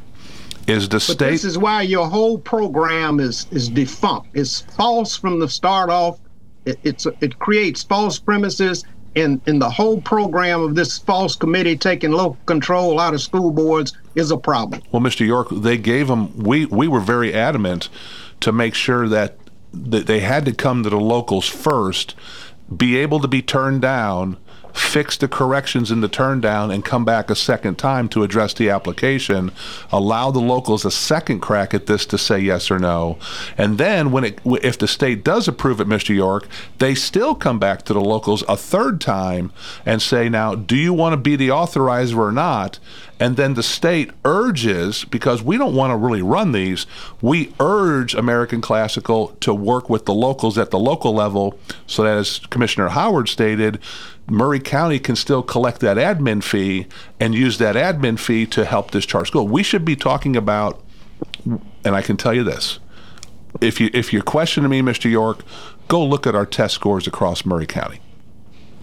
[0.67, 1.31] Is the but state.
[1.31, 4.29] This is why your whole program is, is defunct.
[4.35, 6.21] It's false from the start off.
[6.65, 11.77] It, it's, it creates false premises in in the whole program of this false committee
[11.77, 14.83] taking local control out of school boards is a problem.
[14.93, 15.27] Well, Mr.
[15.27, 16.37] York, they gave them.
[16.37, 17.89] We we were very adamant
[18.41, 19.37] to make sure that
[19.73, 22.15] that they had to come to the locals first,
[22.75, 24.37] be able to be turned down
[24.73, 28.55] fix the corrections in the turn down and come back a second time to address
[28.55, 29.53] the application
[29.93, 33.19] allow the locals a second crack at this to say yes or no.
[33.57, 37.59] And then when it if the state does approve it mr york they still come
[37.59, 39.53] back to the locals a third time
[39.87, 42.79] and say now do you want to be the authorizer or not?
[43.19, 46.87] And then the state urges because we don't want to really run these
[47.21, 51.59] we urge american classical to work with the locals at the local level.
[51.87, 53.79] So that as commissioner howard stated
[54.31, 56.87] Maury County can still collect that admin fee
[57.19, 59.47] and use that admin fee to help discharge school.
[59.47, 60.83] We should be talking about,
[61.45, 62.79] and I can tell you this:
[63.61, 65.11] if you if you're questioning me, Mr.
[65.11, 65.43] York,
[65.89, 68.01] go look at our test scores across Maury County.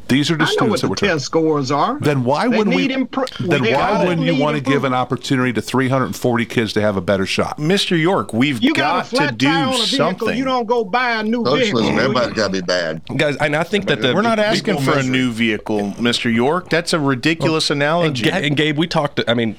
[0.07, 1.99] These are the I students that we're test scores are.
[1.99, 2.87] Then why wouldn't we?
[2.87, 6.97] Impro- then why wouldn't you want to give an opportunity to 340 kids to have
[6.97, 7.57] a better shot?
[7.57, 7.99] Mr.
[7.99, 10.37] York, we've you got, got to do something.
[10.37, 11.99] You don't go buy a new Socialism, vehicle.
[11.99, 13.35] Everybody's got to be bad, guys.
[13.37, 16.33] And I think that the we're not asking for a new vehicle, Mr.
[16.33, 16.69] York.
[16.69, 18.29] That's a ridiculous well, analogy.
[18.29, 19.21] And, and Gabe, we talked.
[19.27, 19.55] I mean,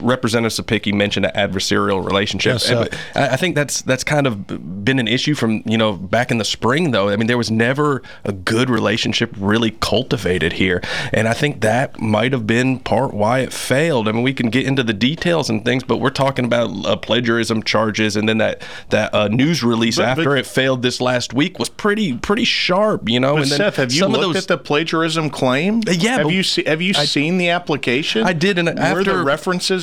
[0.00, 2.60] Representative Cepicky mentioned an adversarial relationship.
[2.66, 6.30] Yes, uh, I think that's that's kind of been an issue from you know back
[6.30, 7.08] in the spring though.
[7.08, 10.82] I mean, there was never a good relationship really cultivated here,
[11.12, 14.08] and I think that might have been part why it failed.
[14.08, 16.96] I mean, we can get into the details and things, but we're talking about uh,
[16.96, 21.00] plagiarism charges, and then that that uh, news release but, after but, it failed this
[21.00, 23.36] last week was pretty pretty sharp, you know.
[23.36, 25.80] and Seth, have you looked those, at the plagiarism claim?
[25.86, 28.24] Uh, yeah, have you se- have you I, seen the application?
[28.24, 29.24] I did, and after the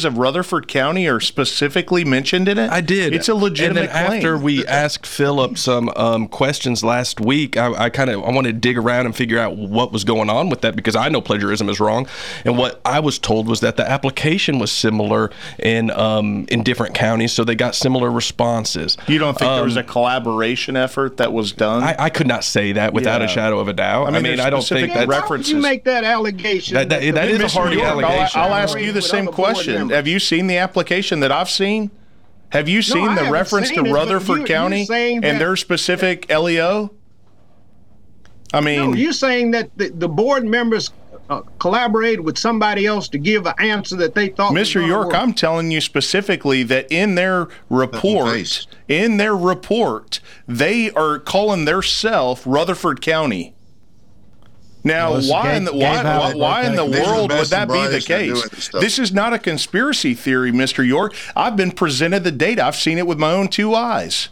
[0.04, 2.70] references of Rutherford County are specifically mentioned in it?
[2.70, 3.14] I did.
[3.14, 4.18] It's a legitimate and then claim.
[4.18, 8.54] After we asked Philip some um, questions last week, I, I kind of I wanted
[8.54, 11.22] to dig around and figure out what was going on with that because I know
[11.22, 12.08] plagiarism is wrong,
[12.46, 16.96] and what I was told was that the application was similar in um, in different
[16.96, 18.98] counties, so they got similar responses.
[19.08, 21.84] You don't think um, there was a um, collaboration effort that was done?
[21.84, 23.28] I, I could not say that without yeah.
[23.28, 24.08] a shadow of a doubt.
[24.08, 25.52] I mean, I, mean, I don't think that references.
[25.52, 26.76] You make that allegation.
[26.76, 28.40] That, that, that, that is a hard allegation.
[28.40, 29.92] I'll, I'll ask you the same question.
[29.94, 31.92] Have you seen the application that I've seen?
[32.50, 36.90] Have you seen no, the reference to it, Rutherford you, County and their specific LEA?
[38.54, 40.92] I mean, no, you're saying that the, the board members
[41.30, 44.52] uh, collaborated with somebody else to give an answer that they thought.
[44.54, 44.86] Mr.
[44.86, 45.16] York, work.
[45.16, 51.82] I'm telling you specifically that in their report, in their report, they are calling their
[51.82, 53.56] self Rutherford County.
[54.84, 58.70] Now, why in the why, why, why in the world would that be the case?
[58.70, 60.86] This is not a conspiracy theory, Mr.
[60.86, 61.16] York.
[61.36, 62.66] I've been presented the data.
[62.66, 64.28] I've seen it with my own two eyes.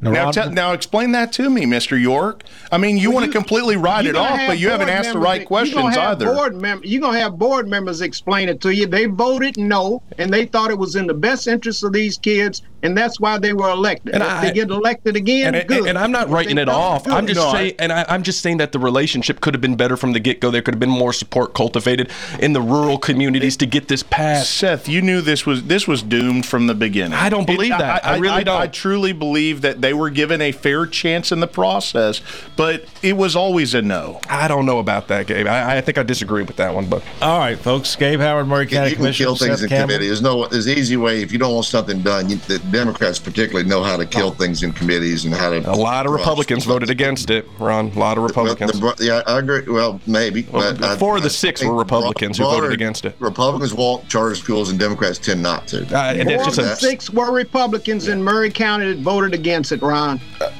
[0.00, 2.00] now, te- now explain that to me, Mr.
[2.00, 2.42] York.
[2.72, 5.18] I mean, you well, want to completely write it off, but you haven't asked the
[5.18, 6.26] right questions either.
[6.26, 8.86] Board mem- you're going to have board members explain it to you.
[8.86, 12.62] They voted no, and they thought it was in the best interest of these kids
[12.82, 14.14] and that's why they were elected.
[14.14, 15.86] And if I, they get elected again, and, good.
[15.86, 17.04] And, I'm not writing it off.
[17.04, 17.12] Good.
[17.12, 19.76] I'm just no, saying, and I, am just saying that the relationship could have been
[19.76, 20.50] better from the get go.
[20.50, 24.56] There could have been more support cultivated in the rural communities to get this passed.
[24.56, 27.14] Seth, you knew this was this was doomed from the beginning.
[27.14, 28.04] I don't believe it, that.
[28.04, 28.60] I, I, really don't.
[28.60, 32.20] I truly believe that they were given a fair chance in the process,
[32.56, 34.20] but it was always a no.
[34.28, 35.46] I don't know about that, Gabe.
[35.46, 36.88] I, I think I disagree with that one.
[36.88, 37.96] But all right, folks.
[37.96, 39.26] Gabe Howard, Maury County you Commissioner.
[39.26, 39.94] Kill things Seth in Campbell.
[39.94, 40.06] committee.
[40.06, 40.46] There's no.
[40.46, 42.30] There's easy way if you don't want something done.
[42.30, 45.70] You, the Democrats particularly know how to kill things in committees and how to.
[45.70, 47.90] A lot of Republicans voted against it, Ron.
[47.90, 48.78] A lot of Republicans.
[48.78, 49.62] The, the, yeah, I agree.
[49.66, 50.46] Well, maybe.
[50.50, 53.16] Well, but four I, of the six were Republicans who voted against it.
[53.18, 55.82] Republicans want charter schools, and Democrats tend not to.
[55.96, 58.14] Uh, and four of the six were Republicans yeah.
[58.14, 60.20] in Maury County that voted against it, Ron.
[60.40, 60.52] Uh,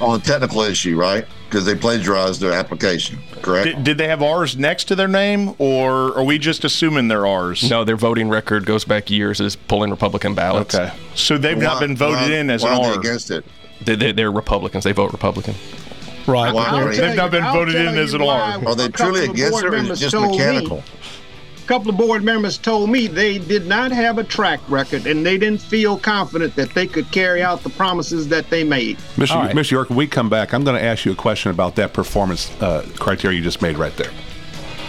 [0.00, 1.26] on a technical issue, right?
[1.48, 3.64] Because they plagiarized their application, correct?
[3.64, 7.26] Did, did, they have ours next to their name, or are we just assuming they're
[7.26, 7.68] ours?
[7.70, 10.74] No, their voting record goes back years as pulling Republican ballots.
[10.74, 12.98] Okay, so they've why, not been voted why, in as why an are R.
[12.98, 13.46] against it?
[13.80, 14.84] They, they, are Republicans.
[14.84, 15.54] They vote Republican.
[16.26, 16.52] Right.
[16.94, 18.62] They've not been voted in as an R.
[18.66, 20.78] Are they truly against it, or is it just mechanical?
[20.78, 20.82] Me,
[21.68, 25.36] couple of board members told me they did not have a track record and they
[25.36, 28.96] didn't feel confident that they could carry out the promises that they made.
[29.16, 29.34] Mr.
[29.34, 29.54] Right.
[29.54, 29.72] Mr.
[29.72, 32.50] York, when we come back, I'm going to ask you a question about that performance
[32.62, 34.10] uh, criteria you just made right there.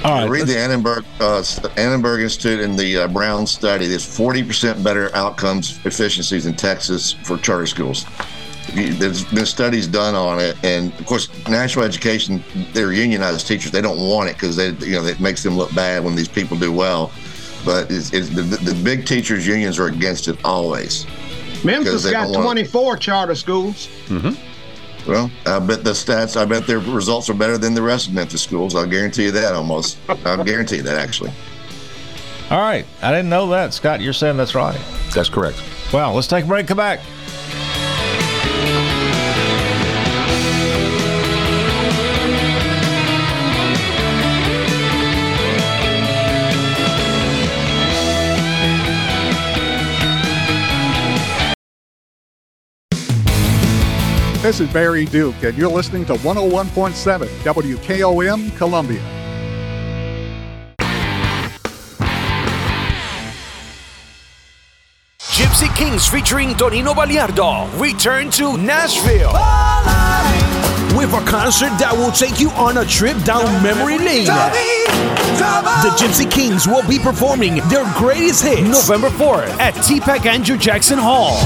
[0.05, 1.43] All right, read the Annenberg uh,
[1.75, 3.85] Annenberg Institute and the uh, Brown study.
[3.85, 8.05] There's 40% better outcomes efficiencies in Texas for charter schools
[8.69, 12.43] there's been studies done on it, and of course, national education,
[12.73, 13.71] they're unionized teachers.
[13.71, 16.27] They don't want it because they, you know, it makes them look bad when these
[16.27, 17.11] people do well.
[17.65, 21.05] But it's, it's the, the, big teachers unions are against it always.
[21.63, 23.87] Memphis got 24 charter schools.
[24.07, 25.09] Mm-hmm.
[25.09, 26.39] Well, I bet the stats.
[26.39, 28.75] I bet their results are better than the rest of Memphis schools.
[28.75, 29.53] I'll guarantee you that.
[29.53, 31.31] Almost, I'll guarantee you that actually.
[32.49, 34.01] All right, I didn't know that, Scott.
[34.01, 34.79] You're saying that's right.
[35.13, 35.61] That's correct.
[35.93, 36.67] Well, let's take a break.
[36.67, 36.99] Come back.
[54.49, 58.99] This is Barry Duke, and you're listening to 101.7 WKOM Columbia.
[65.19, 69.33] Gypsy Kings featuring Tonino Baliardo return to Nashville.
[70.97, 74.25] With a concert that will take you on a trip down memory lane.
[74.25, 80.97] The Gypsy Kings will be performing their greatest hits November 4th at TPAC Andrew Jackson
[80.97, 81.37] Hall.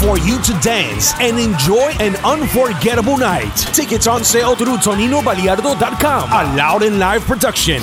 [0.00, 3.54] For you to dance and enjoy an unforgettable night.
[3.74, 6.30] Tickets on sale through ToninoBaliardo.com.
[6.30, 7.82] A loud and live production.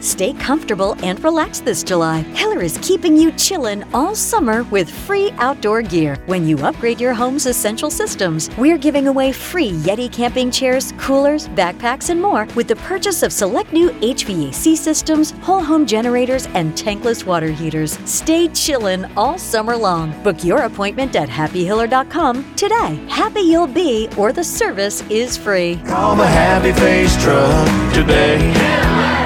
[0.00, 2.20] Stay comfortable and relax this July.
[2.34, 6.16] Hiller is keeping you chillin' all summer with free outdoor gear.
[6.26, 11.48] When you upgrade your home's essential systems, we're giving away free Yeti camping chairs, coolers,
[11.48, 16.72] backpacks, and more with the purchase of select new HVAC systems, whole home generators, and
[16.74, 17.98] tankless water heaters.
[18.08, 20.12] Stay chillin' all summer long.
[20.22, 22.94] Book your appointment at happyhiller.com today.
[23.08, 25.76] Happy you'll be, or the service is free.
[25.86, 29.25] Call the Happy Face Truck today.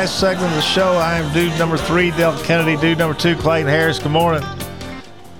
[0.00, 0.92] Last segment of the show.
[0.92, 2.74] I am dude number three, Del Kennedy.
[2.80, 3.98] Dude number two, Clayton Harris.
[3.98, 4.42] Good morning.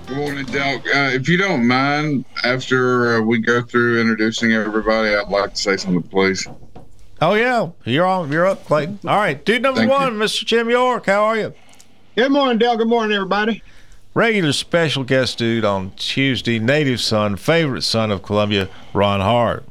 [0.05, 0.75] Good morning, Del.
[0.75, 5.59] Uh, if you don't mind, after uh, we go through introducing everybody, I'd like to
[5.59, 6.47] say something, please.
[7.21, 8.31] Oh yeah, you're on.
[8.31, 8.99] You're up, Clayton.
[9.03, 10.19] All right, dude number Thank one, you.
[10.19, 10.45] Mr.
[10.45, 11.07] Jim York.
[11.07, 11.55] How are you?
[12.15, 12.77] Good morning, Del.
[12.77, 13.63] Good morning, everybody.
[14.13, 19.65] Regular special guest dude on Tuesday, native son, favorite son of Columbia, Ron Hart.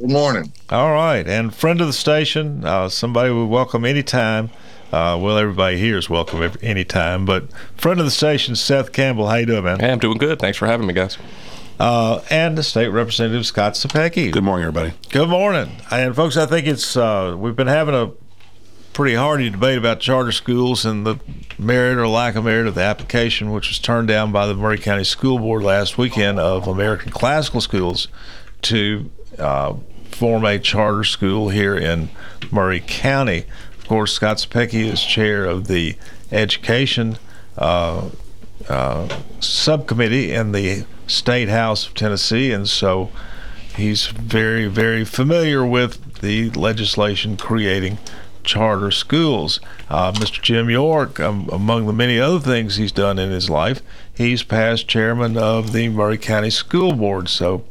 [0.00, 0.50] Good morning.
[0.70, 4.48] All right, and friend of the station, uh, somebody we welcome anytime.
[4.90, 9.28] Uh, well, everybody here is welcome every, anytime, but friend of the station, Seth Campbell.
[9.28, 9.78] How you doing, man?
[9.78, 10.38] Hey, I'm doing good.
[10.38, 11.18] Thanks for having me, guys.
[11.78, 14.32] Uh, and the state representative Scott Cepicky.
[14.32, 14.94] Good morning, everybody.
[15.10, 16.38] Good morning, and folks.
[16.38, 18.10] I think it's uh, we've been having a
[18.94, 21.20] pretty hearty debate about charter schools and the
[21.58, 24.78] merit or lack of merit of the application, which was turned down by the Maury
[24.78, 28.08] County School Board last weekend of American Classical Schools
[28.62, 29.74] to uh,
[30.20, 32.10] form a charter school here in
[32.50, 33.44] Maury County.
[33.78, 35.96] Of course, Scott Cepicky is chair of the
[36.30, 37.16] education
[37.56, 38.10] uh,
[38.68, 39.08] uh,
[39.40, 43.10] subcommittee in the State House of Tennessee, and so
[43.74, 47.96] he's very, very familiar with the legislation creating
[48.44, 49.58] charter schools.
[49.88, 50.42] Uh, Mr.
[50.42, 53.80] Jim York, um, among the many other things he's done in his life,
[54.14, 57.30] he's past chairman of the Maury County School Board.
[57.30, 57.64] So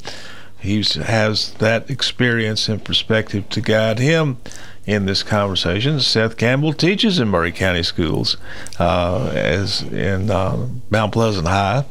[0.60, 4.38] he has that experience and perspective to guide him
[4.86, 6.00] in this conversation.
[6.00, 8.36] Seth Campbell teaches in Maury County schools
[8.78, 11.84] uh, as in uh, Mount Pleasant High.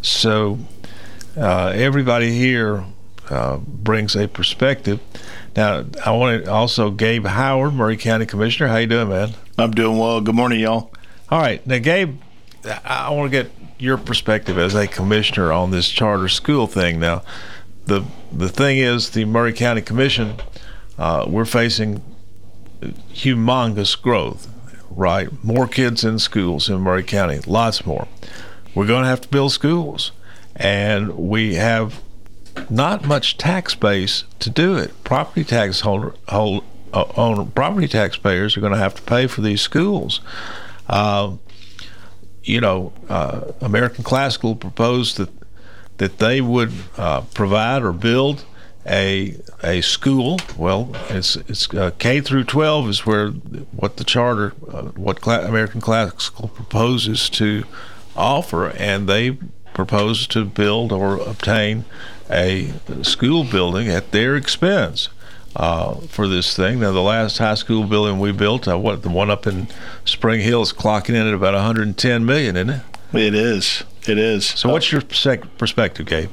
[0.00, 0.58] So
[1.36, 2.84] uh, everybody here
[3.28, 5.00] uh, brings a perspective.
[5.56, 8.68] Now, I want to also Gabe Howard, Maury County Commissioner.
[8.68, 9.30] How you doing, man?
[9.58, 10.20] I'm doing well.
[10.20, 10.90] Good morning, y'all.
[11.30, 12.20] All right, now Gabe,
[12.84, 17.00] I want to get your perspective as a commissioner on this charter school thing.
[17.00, 17.22] Now,
[17.86, 20.36] the the thing is, the Maury County Commission,
[20.98, 22.02] uh, we're facing
[23.12, 24.48] humongous growth,
[24.90, 25.28] right?
[25.42, 28.06] More kids in schools in Maury County, lots more.
[28.74, 30.12] We're going to have to build schools,
[30.54, 32.02] and we have
[32.68, 35.02] not much tax base to do it.
[35.04, 39.40] Property tax holder, hold, uh, owner, property taxpayers are going to have to pay for
[39.40, 40.20] these schools.
[40.88, 41.36] Uh,
[42.42, 45.30] you know, uh, American Classical proposed that
[45.98, 48.44] that they would uh, provide or build
[48.86, 50.38] a a school.
[50.56, 55.80] Well, it's it's uh, K through 12 is where what the charter, uh, what American
[55.80, 57.64] Classical proposes to
[58.14, 59.38] offer, and they
[59.74, 61.84] propose to build or obtain
[62.30, 62.72] a
[63.02, 65.08] school building at their expense.
[65.54, 66.80] Uh, for this thing.
[66.80, 69.68] Now, the last high school building we built, uh, what the one up in
[70.04, 72.82] Spring Hill is clocking in at about 110 million, isn't it?
[73.14, 73.82] It is.
[74.06, 74.46] It is.
[74.46, 76.30] So, what's your perspective, Gabe?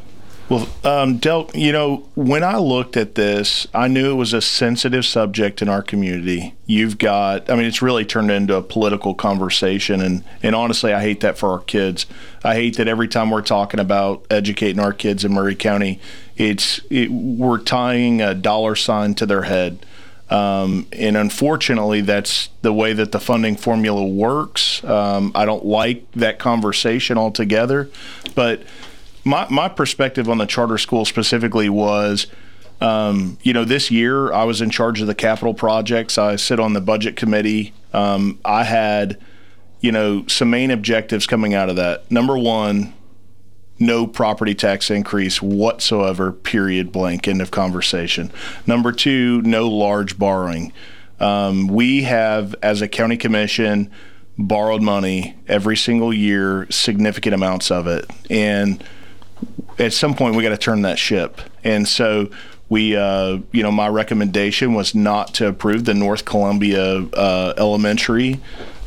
[0.50, 4.42] Well, um, Del, you know, when I looked at this, I knew it was a
[4.42, 6.54] sensitive subject in our community.
[6.66, 11.02] You've got, I mean, it's really turned into a political conversation, and and honestly, I
[11.02, 12.06] hate that for our kids.
[12.44, 16.00] I hate that every time we're talking about educating our kids in Maury County,
[16.36, 19.86] it's it, we're tying a dollar sign to their head.
[20.34, 24.84] Um, and unfortunately, that's the way that the funding formula works.
[24.84, 27.92] Um, I don't like that conversation altogether,
[28.34, 28.64] but
[29.24, 32.28] my my perspective on the charter school specifically was.
[32.82, 36.18] Um, you know, this year I was in charge of the capital projects.
[36.18, 37.72] I sit on the budget committee.
[37.94, 39.22] Um, I had,
[39.80, 42.12] you know, some main objectives coming out of that.
[42.12, 42.94] Number one,
[43.86, 48.32] no property tax increase whatsoever, period, blank, end of conversation.
[48.66, 50.74] Number two, no large borrowing.
[51.20, 53.92] Um, we have, as a county commission,
[54.38, 58.10] borrowed money every single year, significant amounts of it.
[58.30, 58.84] And
[59.80, 61.40] at some point we got to turn that ship.
[61.64, 62.30] And so
[62.70, 68.40] we, uh, you know, my recommendation was not to approve the North Columbia uh, Elementary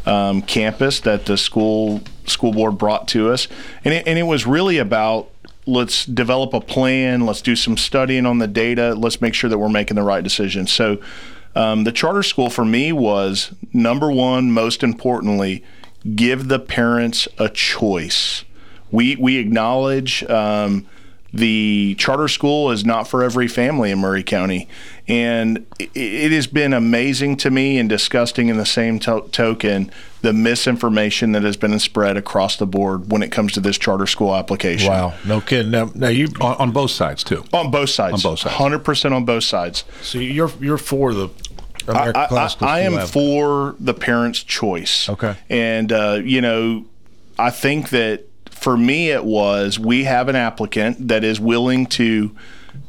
[0.06, 3.48] um, campus that the school school board brought to us,
[3.84, 5.28] and it, and it was really about
[5.66, 9.58] let's develop a plan, let's do some studying on the data, let's make sure that
[9.58, 10.66] we're making the right decision.
[10.66, 11.00] So.
[11.54, 15.64] Um, the charter school for me was number one, most importantly,
[16.14, 18.44] give the parents a choice
[18.90, 20.86] we we acknowledge um,
[21.36, 24.68] the charter school is not for every family in Maury County,
[25.06, 29.90] and it, it has been amazing to me and disgusting in the same to- token
[30.22, 34.06] the misinformation that has been spread across the board when it comes to this charter
[34.06, 34.88] school application.
[34.90, 35.70] Wow, no kidding.
[35.70, 37.44] Now, now you on, on both sides too.
[37.52, 38.24] On both sides.
[38.24, 38.56] On both sides.
[38.56, 39.84] Hundred percent on both sides.
[40.02, 41.28] So you're you're for the
[41.86, 45.08] American I, Classical I, I am School for the parents' choice.
[45.08, 45.36] Okay.
[45.48, 46.86] And uh, you know,
[47.38, 48.24] I think that
[48.56, 52.34] for me, it was we have an applicant that is willing to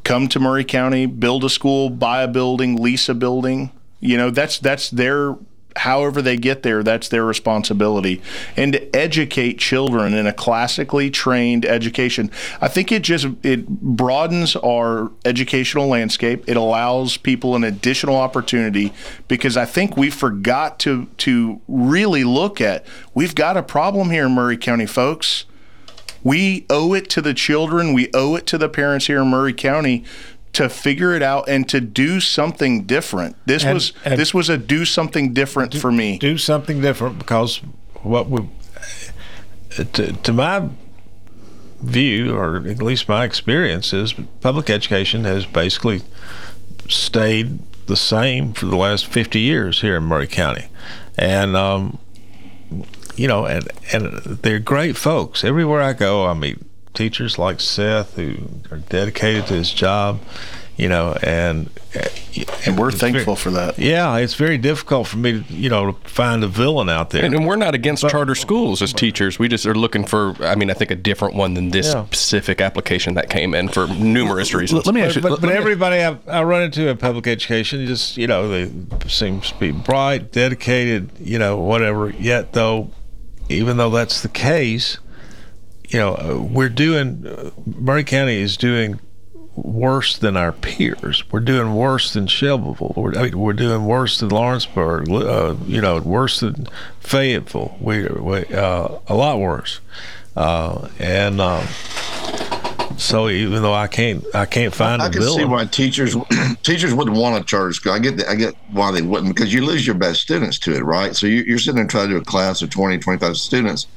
[0.04, 3.72] come to Maury County, build a school, buy a building, lease a building.
[4.00, 5.36] You know, that's that's their
[5.78, 8.22] however they get there, that's their responsibility.
[8.56, 14.56] And to educate children in a classically trained education, I think it just it broadens
[14.56, 16.44] our educational landscape.
[16.48, 18.94] It allows people an additional opportunity
[19.28, 24.26] because I think we forgot to to really look at we've got a problem here
[24.26, 25.46] in Maury County, folks.
[26.24, 29.54] We owe it to the children, we owe it to the parents here in Maury
[29.54, 30.04] County
[30.54, 33.36] to figure it out and to do something different.
[33.46, 36.18] This And- was and- this was a do something different for me.
[36.18, 37.62] do something different because
[38.02, 38.42] what we
[39.94, 40.70] to, to my
[41.82, 46.02] view or at least my experience is public education has basically
[46.90, 50.66] stayed the same for the last 50 years here in Maury County
[51.18, 52.00] and um,
[53.18, 54.06] you know and and
[54.44, 56.60] they're great folks everywhere I go I meet
[56.94, 58.36] teachers like Seth who
[58.72, 60.20] are dedicated to his job
[60.78, 62.08] you know and eh,
[62.68, 63.80] and we're thankful very- for that.
[63.80, 67.26] yeah it's very difficult for me to you know to find a villain out there
[67.26, 69.40] And, and we're not against charter schools as teachers.
[69.40, 72.06] We just are looking for, I mean, I think a different one than this Yeah.
[72.06, 74.86] specific application that came in for numerous reasons.
[74.86, 78.28] Let me but, but, but everybody I, I run into in public education just you
[78.28, 78.72] know they
[79.10, 82.92] seem to be bright dedicated you know whatever yet though
[83.50, 84.98] even though that's the case
[85.90, 89.00] you know uh, we're doing uh, Maury County is doing
[89.58, 91.24] worse than our peers.
[91.32, 92.94] We're doing worse than Shelbyville.
[92.96, 96.68] We're, I mean, we're doing worse than Lawrenceburg uh, you know worse than
[97.00, 97.76] Fayetteville.
[97.82, 99.80] We, we uh, a lot worse.
[100.36, 101.66] Uh, and um,
[102.98, 106.16] so even though I can't, I can't find I a can see why teachers
[106.64, 107.94] teachers wouldn't want a charter school.
[107.94, 110.74] I get the, I get why they wouldn't because you lose your best students to
[110.76, 111.16] it, right?
[111.16, 113.88] So you, you're sitting there trying to do a class of 20, 25 students,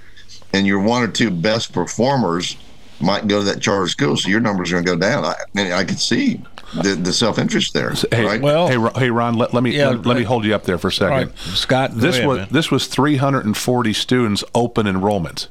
[0.53, 2.57] and your one or two best performers
[3.01, 5.24] might go to that charter school, so your numbers are going to go down.
[5.24, 6.42] I, I mean, I could see
[6.82, 8.40] the, the self interest there, Hey, right?
[8.42, 9.34] hey, hey, Ron.
[9.34, 11.12] Let, let me Yeah, let, let me uh, hold you up there for a second.
[11.12, 12.48] All right, Scott, This ahead, was man.
[12.51, 15.48] this was 340 students open enrollment.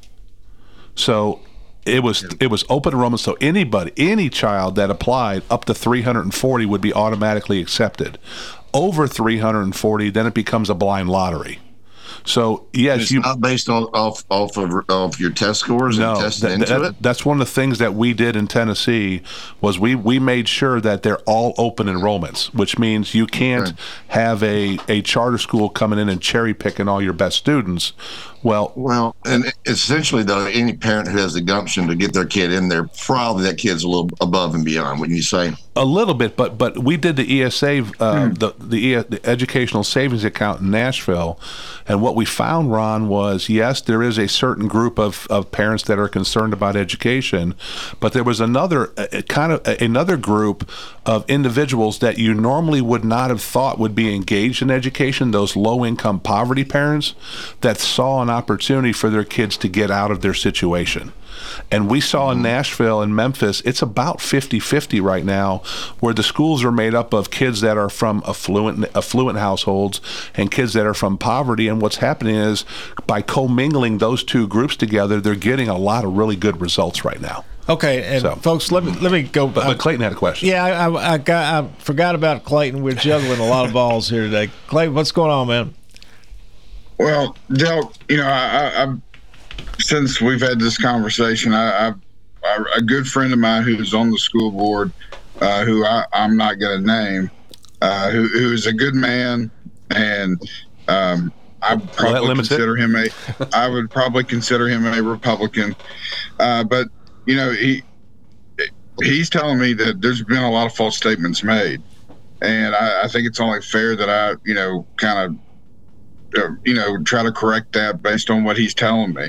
[0.95, 1.39] So,
[1.95, 6.65] It was it was open enrollment, so anybody, any child that applied up to 340
[6.65, 8.17] would be automatically accepted.
[8.73, 11.59] Over 340, then it becomes a blind lottery.
[12.25, 16.11] So yes, it's you not based on off off of, of your test scores no,
[16.13, 16.95] and testing that- into that- it.
[17.01, 19.21] that's one of the things that we did in Tennessee
[19.61, 23.73] was we we made sure that they're all open enrollments, which means you can't
[24.09, 27.93] have a a charter school coming in and cherry picking all your best students.
[28.43, 32.51] Well, Well, and essentially, though, any parent who has the gumption to get their kid
[32.51, 34.99] in there, probably that kid's a little above and beyond.
[34.99, 35.53] Wouldn't you say?
[35.75, 39.83] A little bit, but but we did the ESA, uh, the the, e, the Educational
[39.83, 41.39] Savings Account in Nashville,
[41.89, 45.83] and what we found, Ron, was yes, there is a certain group of, of parents
[45.85, 47.55] that are concerned about education,
[47.99, 50.69] but there was another uh, uh, kind of uh, another group
[51.05, 55.31] of individuals that you normally would not have thought would be engaged in education.
[55.31, 57.15] Those low income poverty parents
[57.61, 61.13] that saw an opportunity for their kids to get out of their situation.
[61.71, 65.61] And we saw in Nashville and Memphis, it's about 50 50 right now,
[65.99, 70.01] where the schools are made up of kids that are from affluent, affluent households
[70.35, 71.67] and kids that are from poverty.
[71.67, 72.65] And what's happening is
[73.07, 77.21] by commingling those two groups together, they're getting a lot of really good results right
[77.21, 77.45] now.
[77.67, 79.47] Okay, and folks, let me let me go.
[79.47, 80.49] But, but Clayton had a question.
[80.49, 82.81] Yeah, I, I, I got I forgot about Clayton.
[82.81, 84.49] We're juggling a lot of balls here today.
[84.67, 85.75] Clayton, what's going on, man?
[86.99, 88.93] Well, Del, you know, I, I,
[89.79, 91.93] since we've had this conversation, I,
[92.43, 94.91] I, a good friend of mine who's on the school board,
[95.41, 97.31] uh, who I, I'm not going to name,
[97.81, 99.49] uh, who, who is a good man,
[99.89, 100.41] and
[100.89, 102.35] um, I probably it.
[102.35, 103.09] consider him a,
[103.53, 105.75] I would probably consider him a Republican,
[106.39, 106.87] uh, but
[107.25, 107.83] you know he
[109.01, 111.81] he's telling me that there's been a lot of false statements made,
[112.41, 115.37] and I, I think it's only fair that I you know kind of
[116.65, 119.27] you know, try to correct that based on what he's telling me.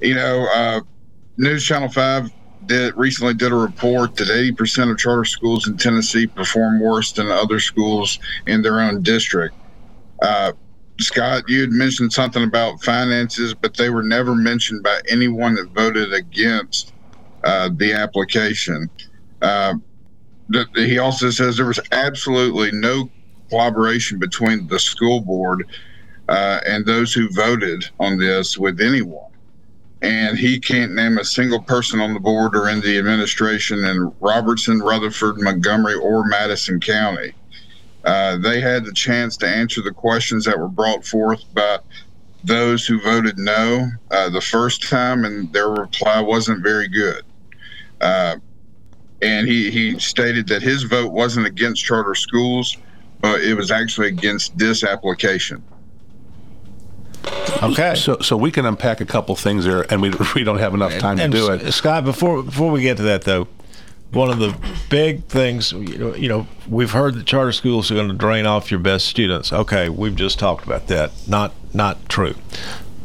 [0.00, 0.80] You know, uh,
[1.36, 2.30] News Channel 5
[2.66, 7.28] did recently did a report that 80% of charter schools in Tennessee perform worse than
[7.28, 9.54] other schools in their own district.
[10.22, 10.52] Uh,
[10.98, 15.68] Scott, you had mentioned something about finances, but they were never mentioned by anyone that
[15.74, 16.94] voted against
[17.44, 18.88] uh, the application.
[19.42, 19.74] Uh,
[20.52, 23.10] th- he also says there was absolutely no
[23.50, 25.68] collaboration between the school board
[26.28, 29.30] uh, and those who voted on this with anyone.
[30.02, 34.12] And he can't name a single person on the board or in the administration in
[34.20, 37.34] Robertson, Rutherford, Montgomery, or Madison County.
[38.04, 41.78] Uh, they had the chance to answer the questions that were brought forth by
[42.44, 47.22] those who voted no uh, the first time, and their reply wasn't very good.
[48.00, 48.36] Uh,
[49.22, 52.76] and he, he stated that his vote wasn't against charter schools,
[53.20, 55.64] but it was actually against this application.
[57.62, 57.94] Okay.
[57.94, 60.96] So so we can unpack a couple things there, and we we don't have enough
[60.98, 61.62] time and to do it.
[61.62, 63.48] Uh, Scott, before before we get to that though,
[64.12, 64.56] one of the
[64.88, 68.46] big things you know, you know we've heard that charter schools are going to drain
[68.46, 69.52] off your best students.
[69.52, 71.12] Okay, we've just talked about that.
[71.26, 72.34] Not not true.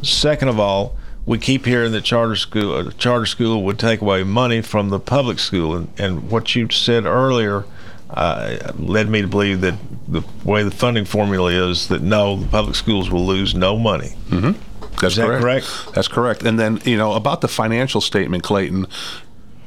[0.01, 0.95] Second of all,
[1.25, 4.99] we keep hearing that charter school a charter school would take away money from the
[4.99, 7.65] public school, and, and what you said earlier.
[8.13, 9.75] Uh, led me to believe that
[10.07, 14.13] the way the funding formula is that no, the public schools will lose no money.
[14.29, 14.59] Mm-hmm.
[14.99, 15.93] That's Is that correct.
[15.95, 16.43] That's correct.
[16.43, 18.87] And then you know about the financial statement, Clayton.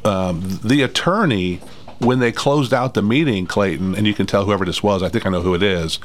[0.04, 1.60] Um, the attorney,
[2.04, 5.02] when they closed out the meeting, Clayton, and you can tell whoever this was.
[5.02, 5.98] I think I know who it is.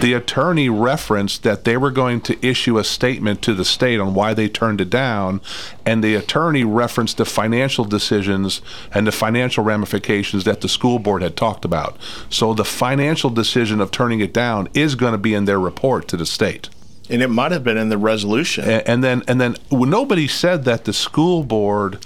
[0.00, 4.14] The attorney referenced that they were going to issue a statement to the state on
[4.14, 5.40] why they turned it down,
[5.84, 11.22] and the attorney referenced the financial decisions and the financial ramifications that the school board
[11.22, 11.96] had talked about.
[12.30, 16.08] So the financial decision of turning it down is going to be in their report
[16.08, 16.68] to the state.
[17.10, 18.64] And it might have been in the resolution.
[18.64, 21.98] And then, and then, well, nobody said that the school board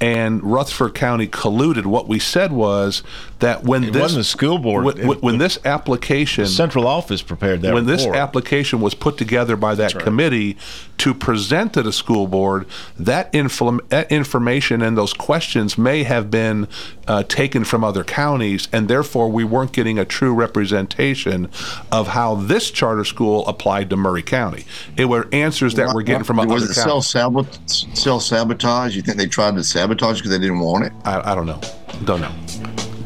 [0.00, 1.86] and Rutherford County colluded.
[1.86, 3.02] What we said was
[3.44, 4.84] that when It this wasn't the school board.
[4.84, 9.54] when, when- when this application, central office prepared that when this application was put together
[9.56, 10.56] by that committee
[10.98, 12.66] to present to the school board,
[12.98, 16.66] that, infl- that information and those questions may have been
[17.06, 21.50] uh, taken from other counties, and therefore we weren't getting a true representation
[21.92, 24.64] of how this charter school applied to Maury County.
[24.96, 27.06] It were answers that we're getting from was other it counties.
[27.06, 28.96] self self sabotage?
[28.96, 30.92] You think they tried to sabotage because they didn't want it?
[31.04, 31.60] I, I don't know.
[32.04, 32.32] Don't know.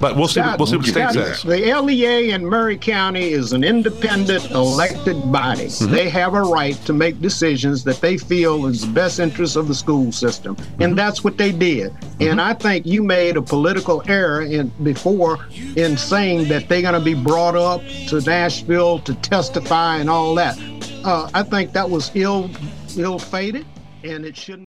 [0.00, 0.40] But we'll see.
[0.40, 1.42] We'll see what the state says.
[1.42, 5.66] The LEA in Maury County is an independent elected body.
[5.66, 5.92] Mm-hmm.
[5.92, 9.66] They have a right to make decisions that they feel is the best interest of
[9.68, 10.82] the school system, Mm-hmm.
[10.82, 11.92] and that's what they did.
[12.20, 15.46] And I think you made a political error in before
[15.76, 20.34] in saying that they're going to be brought up to Nashville to testify and all
[20.36, 20.56] that.
[21.04, 22.50] Uh, I think that was ill
[22.96, 23.66] ill fated,
[24.04, 24.67] and it shouldn't.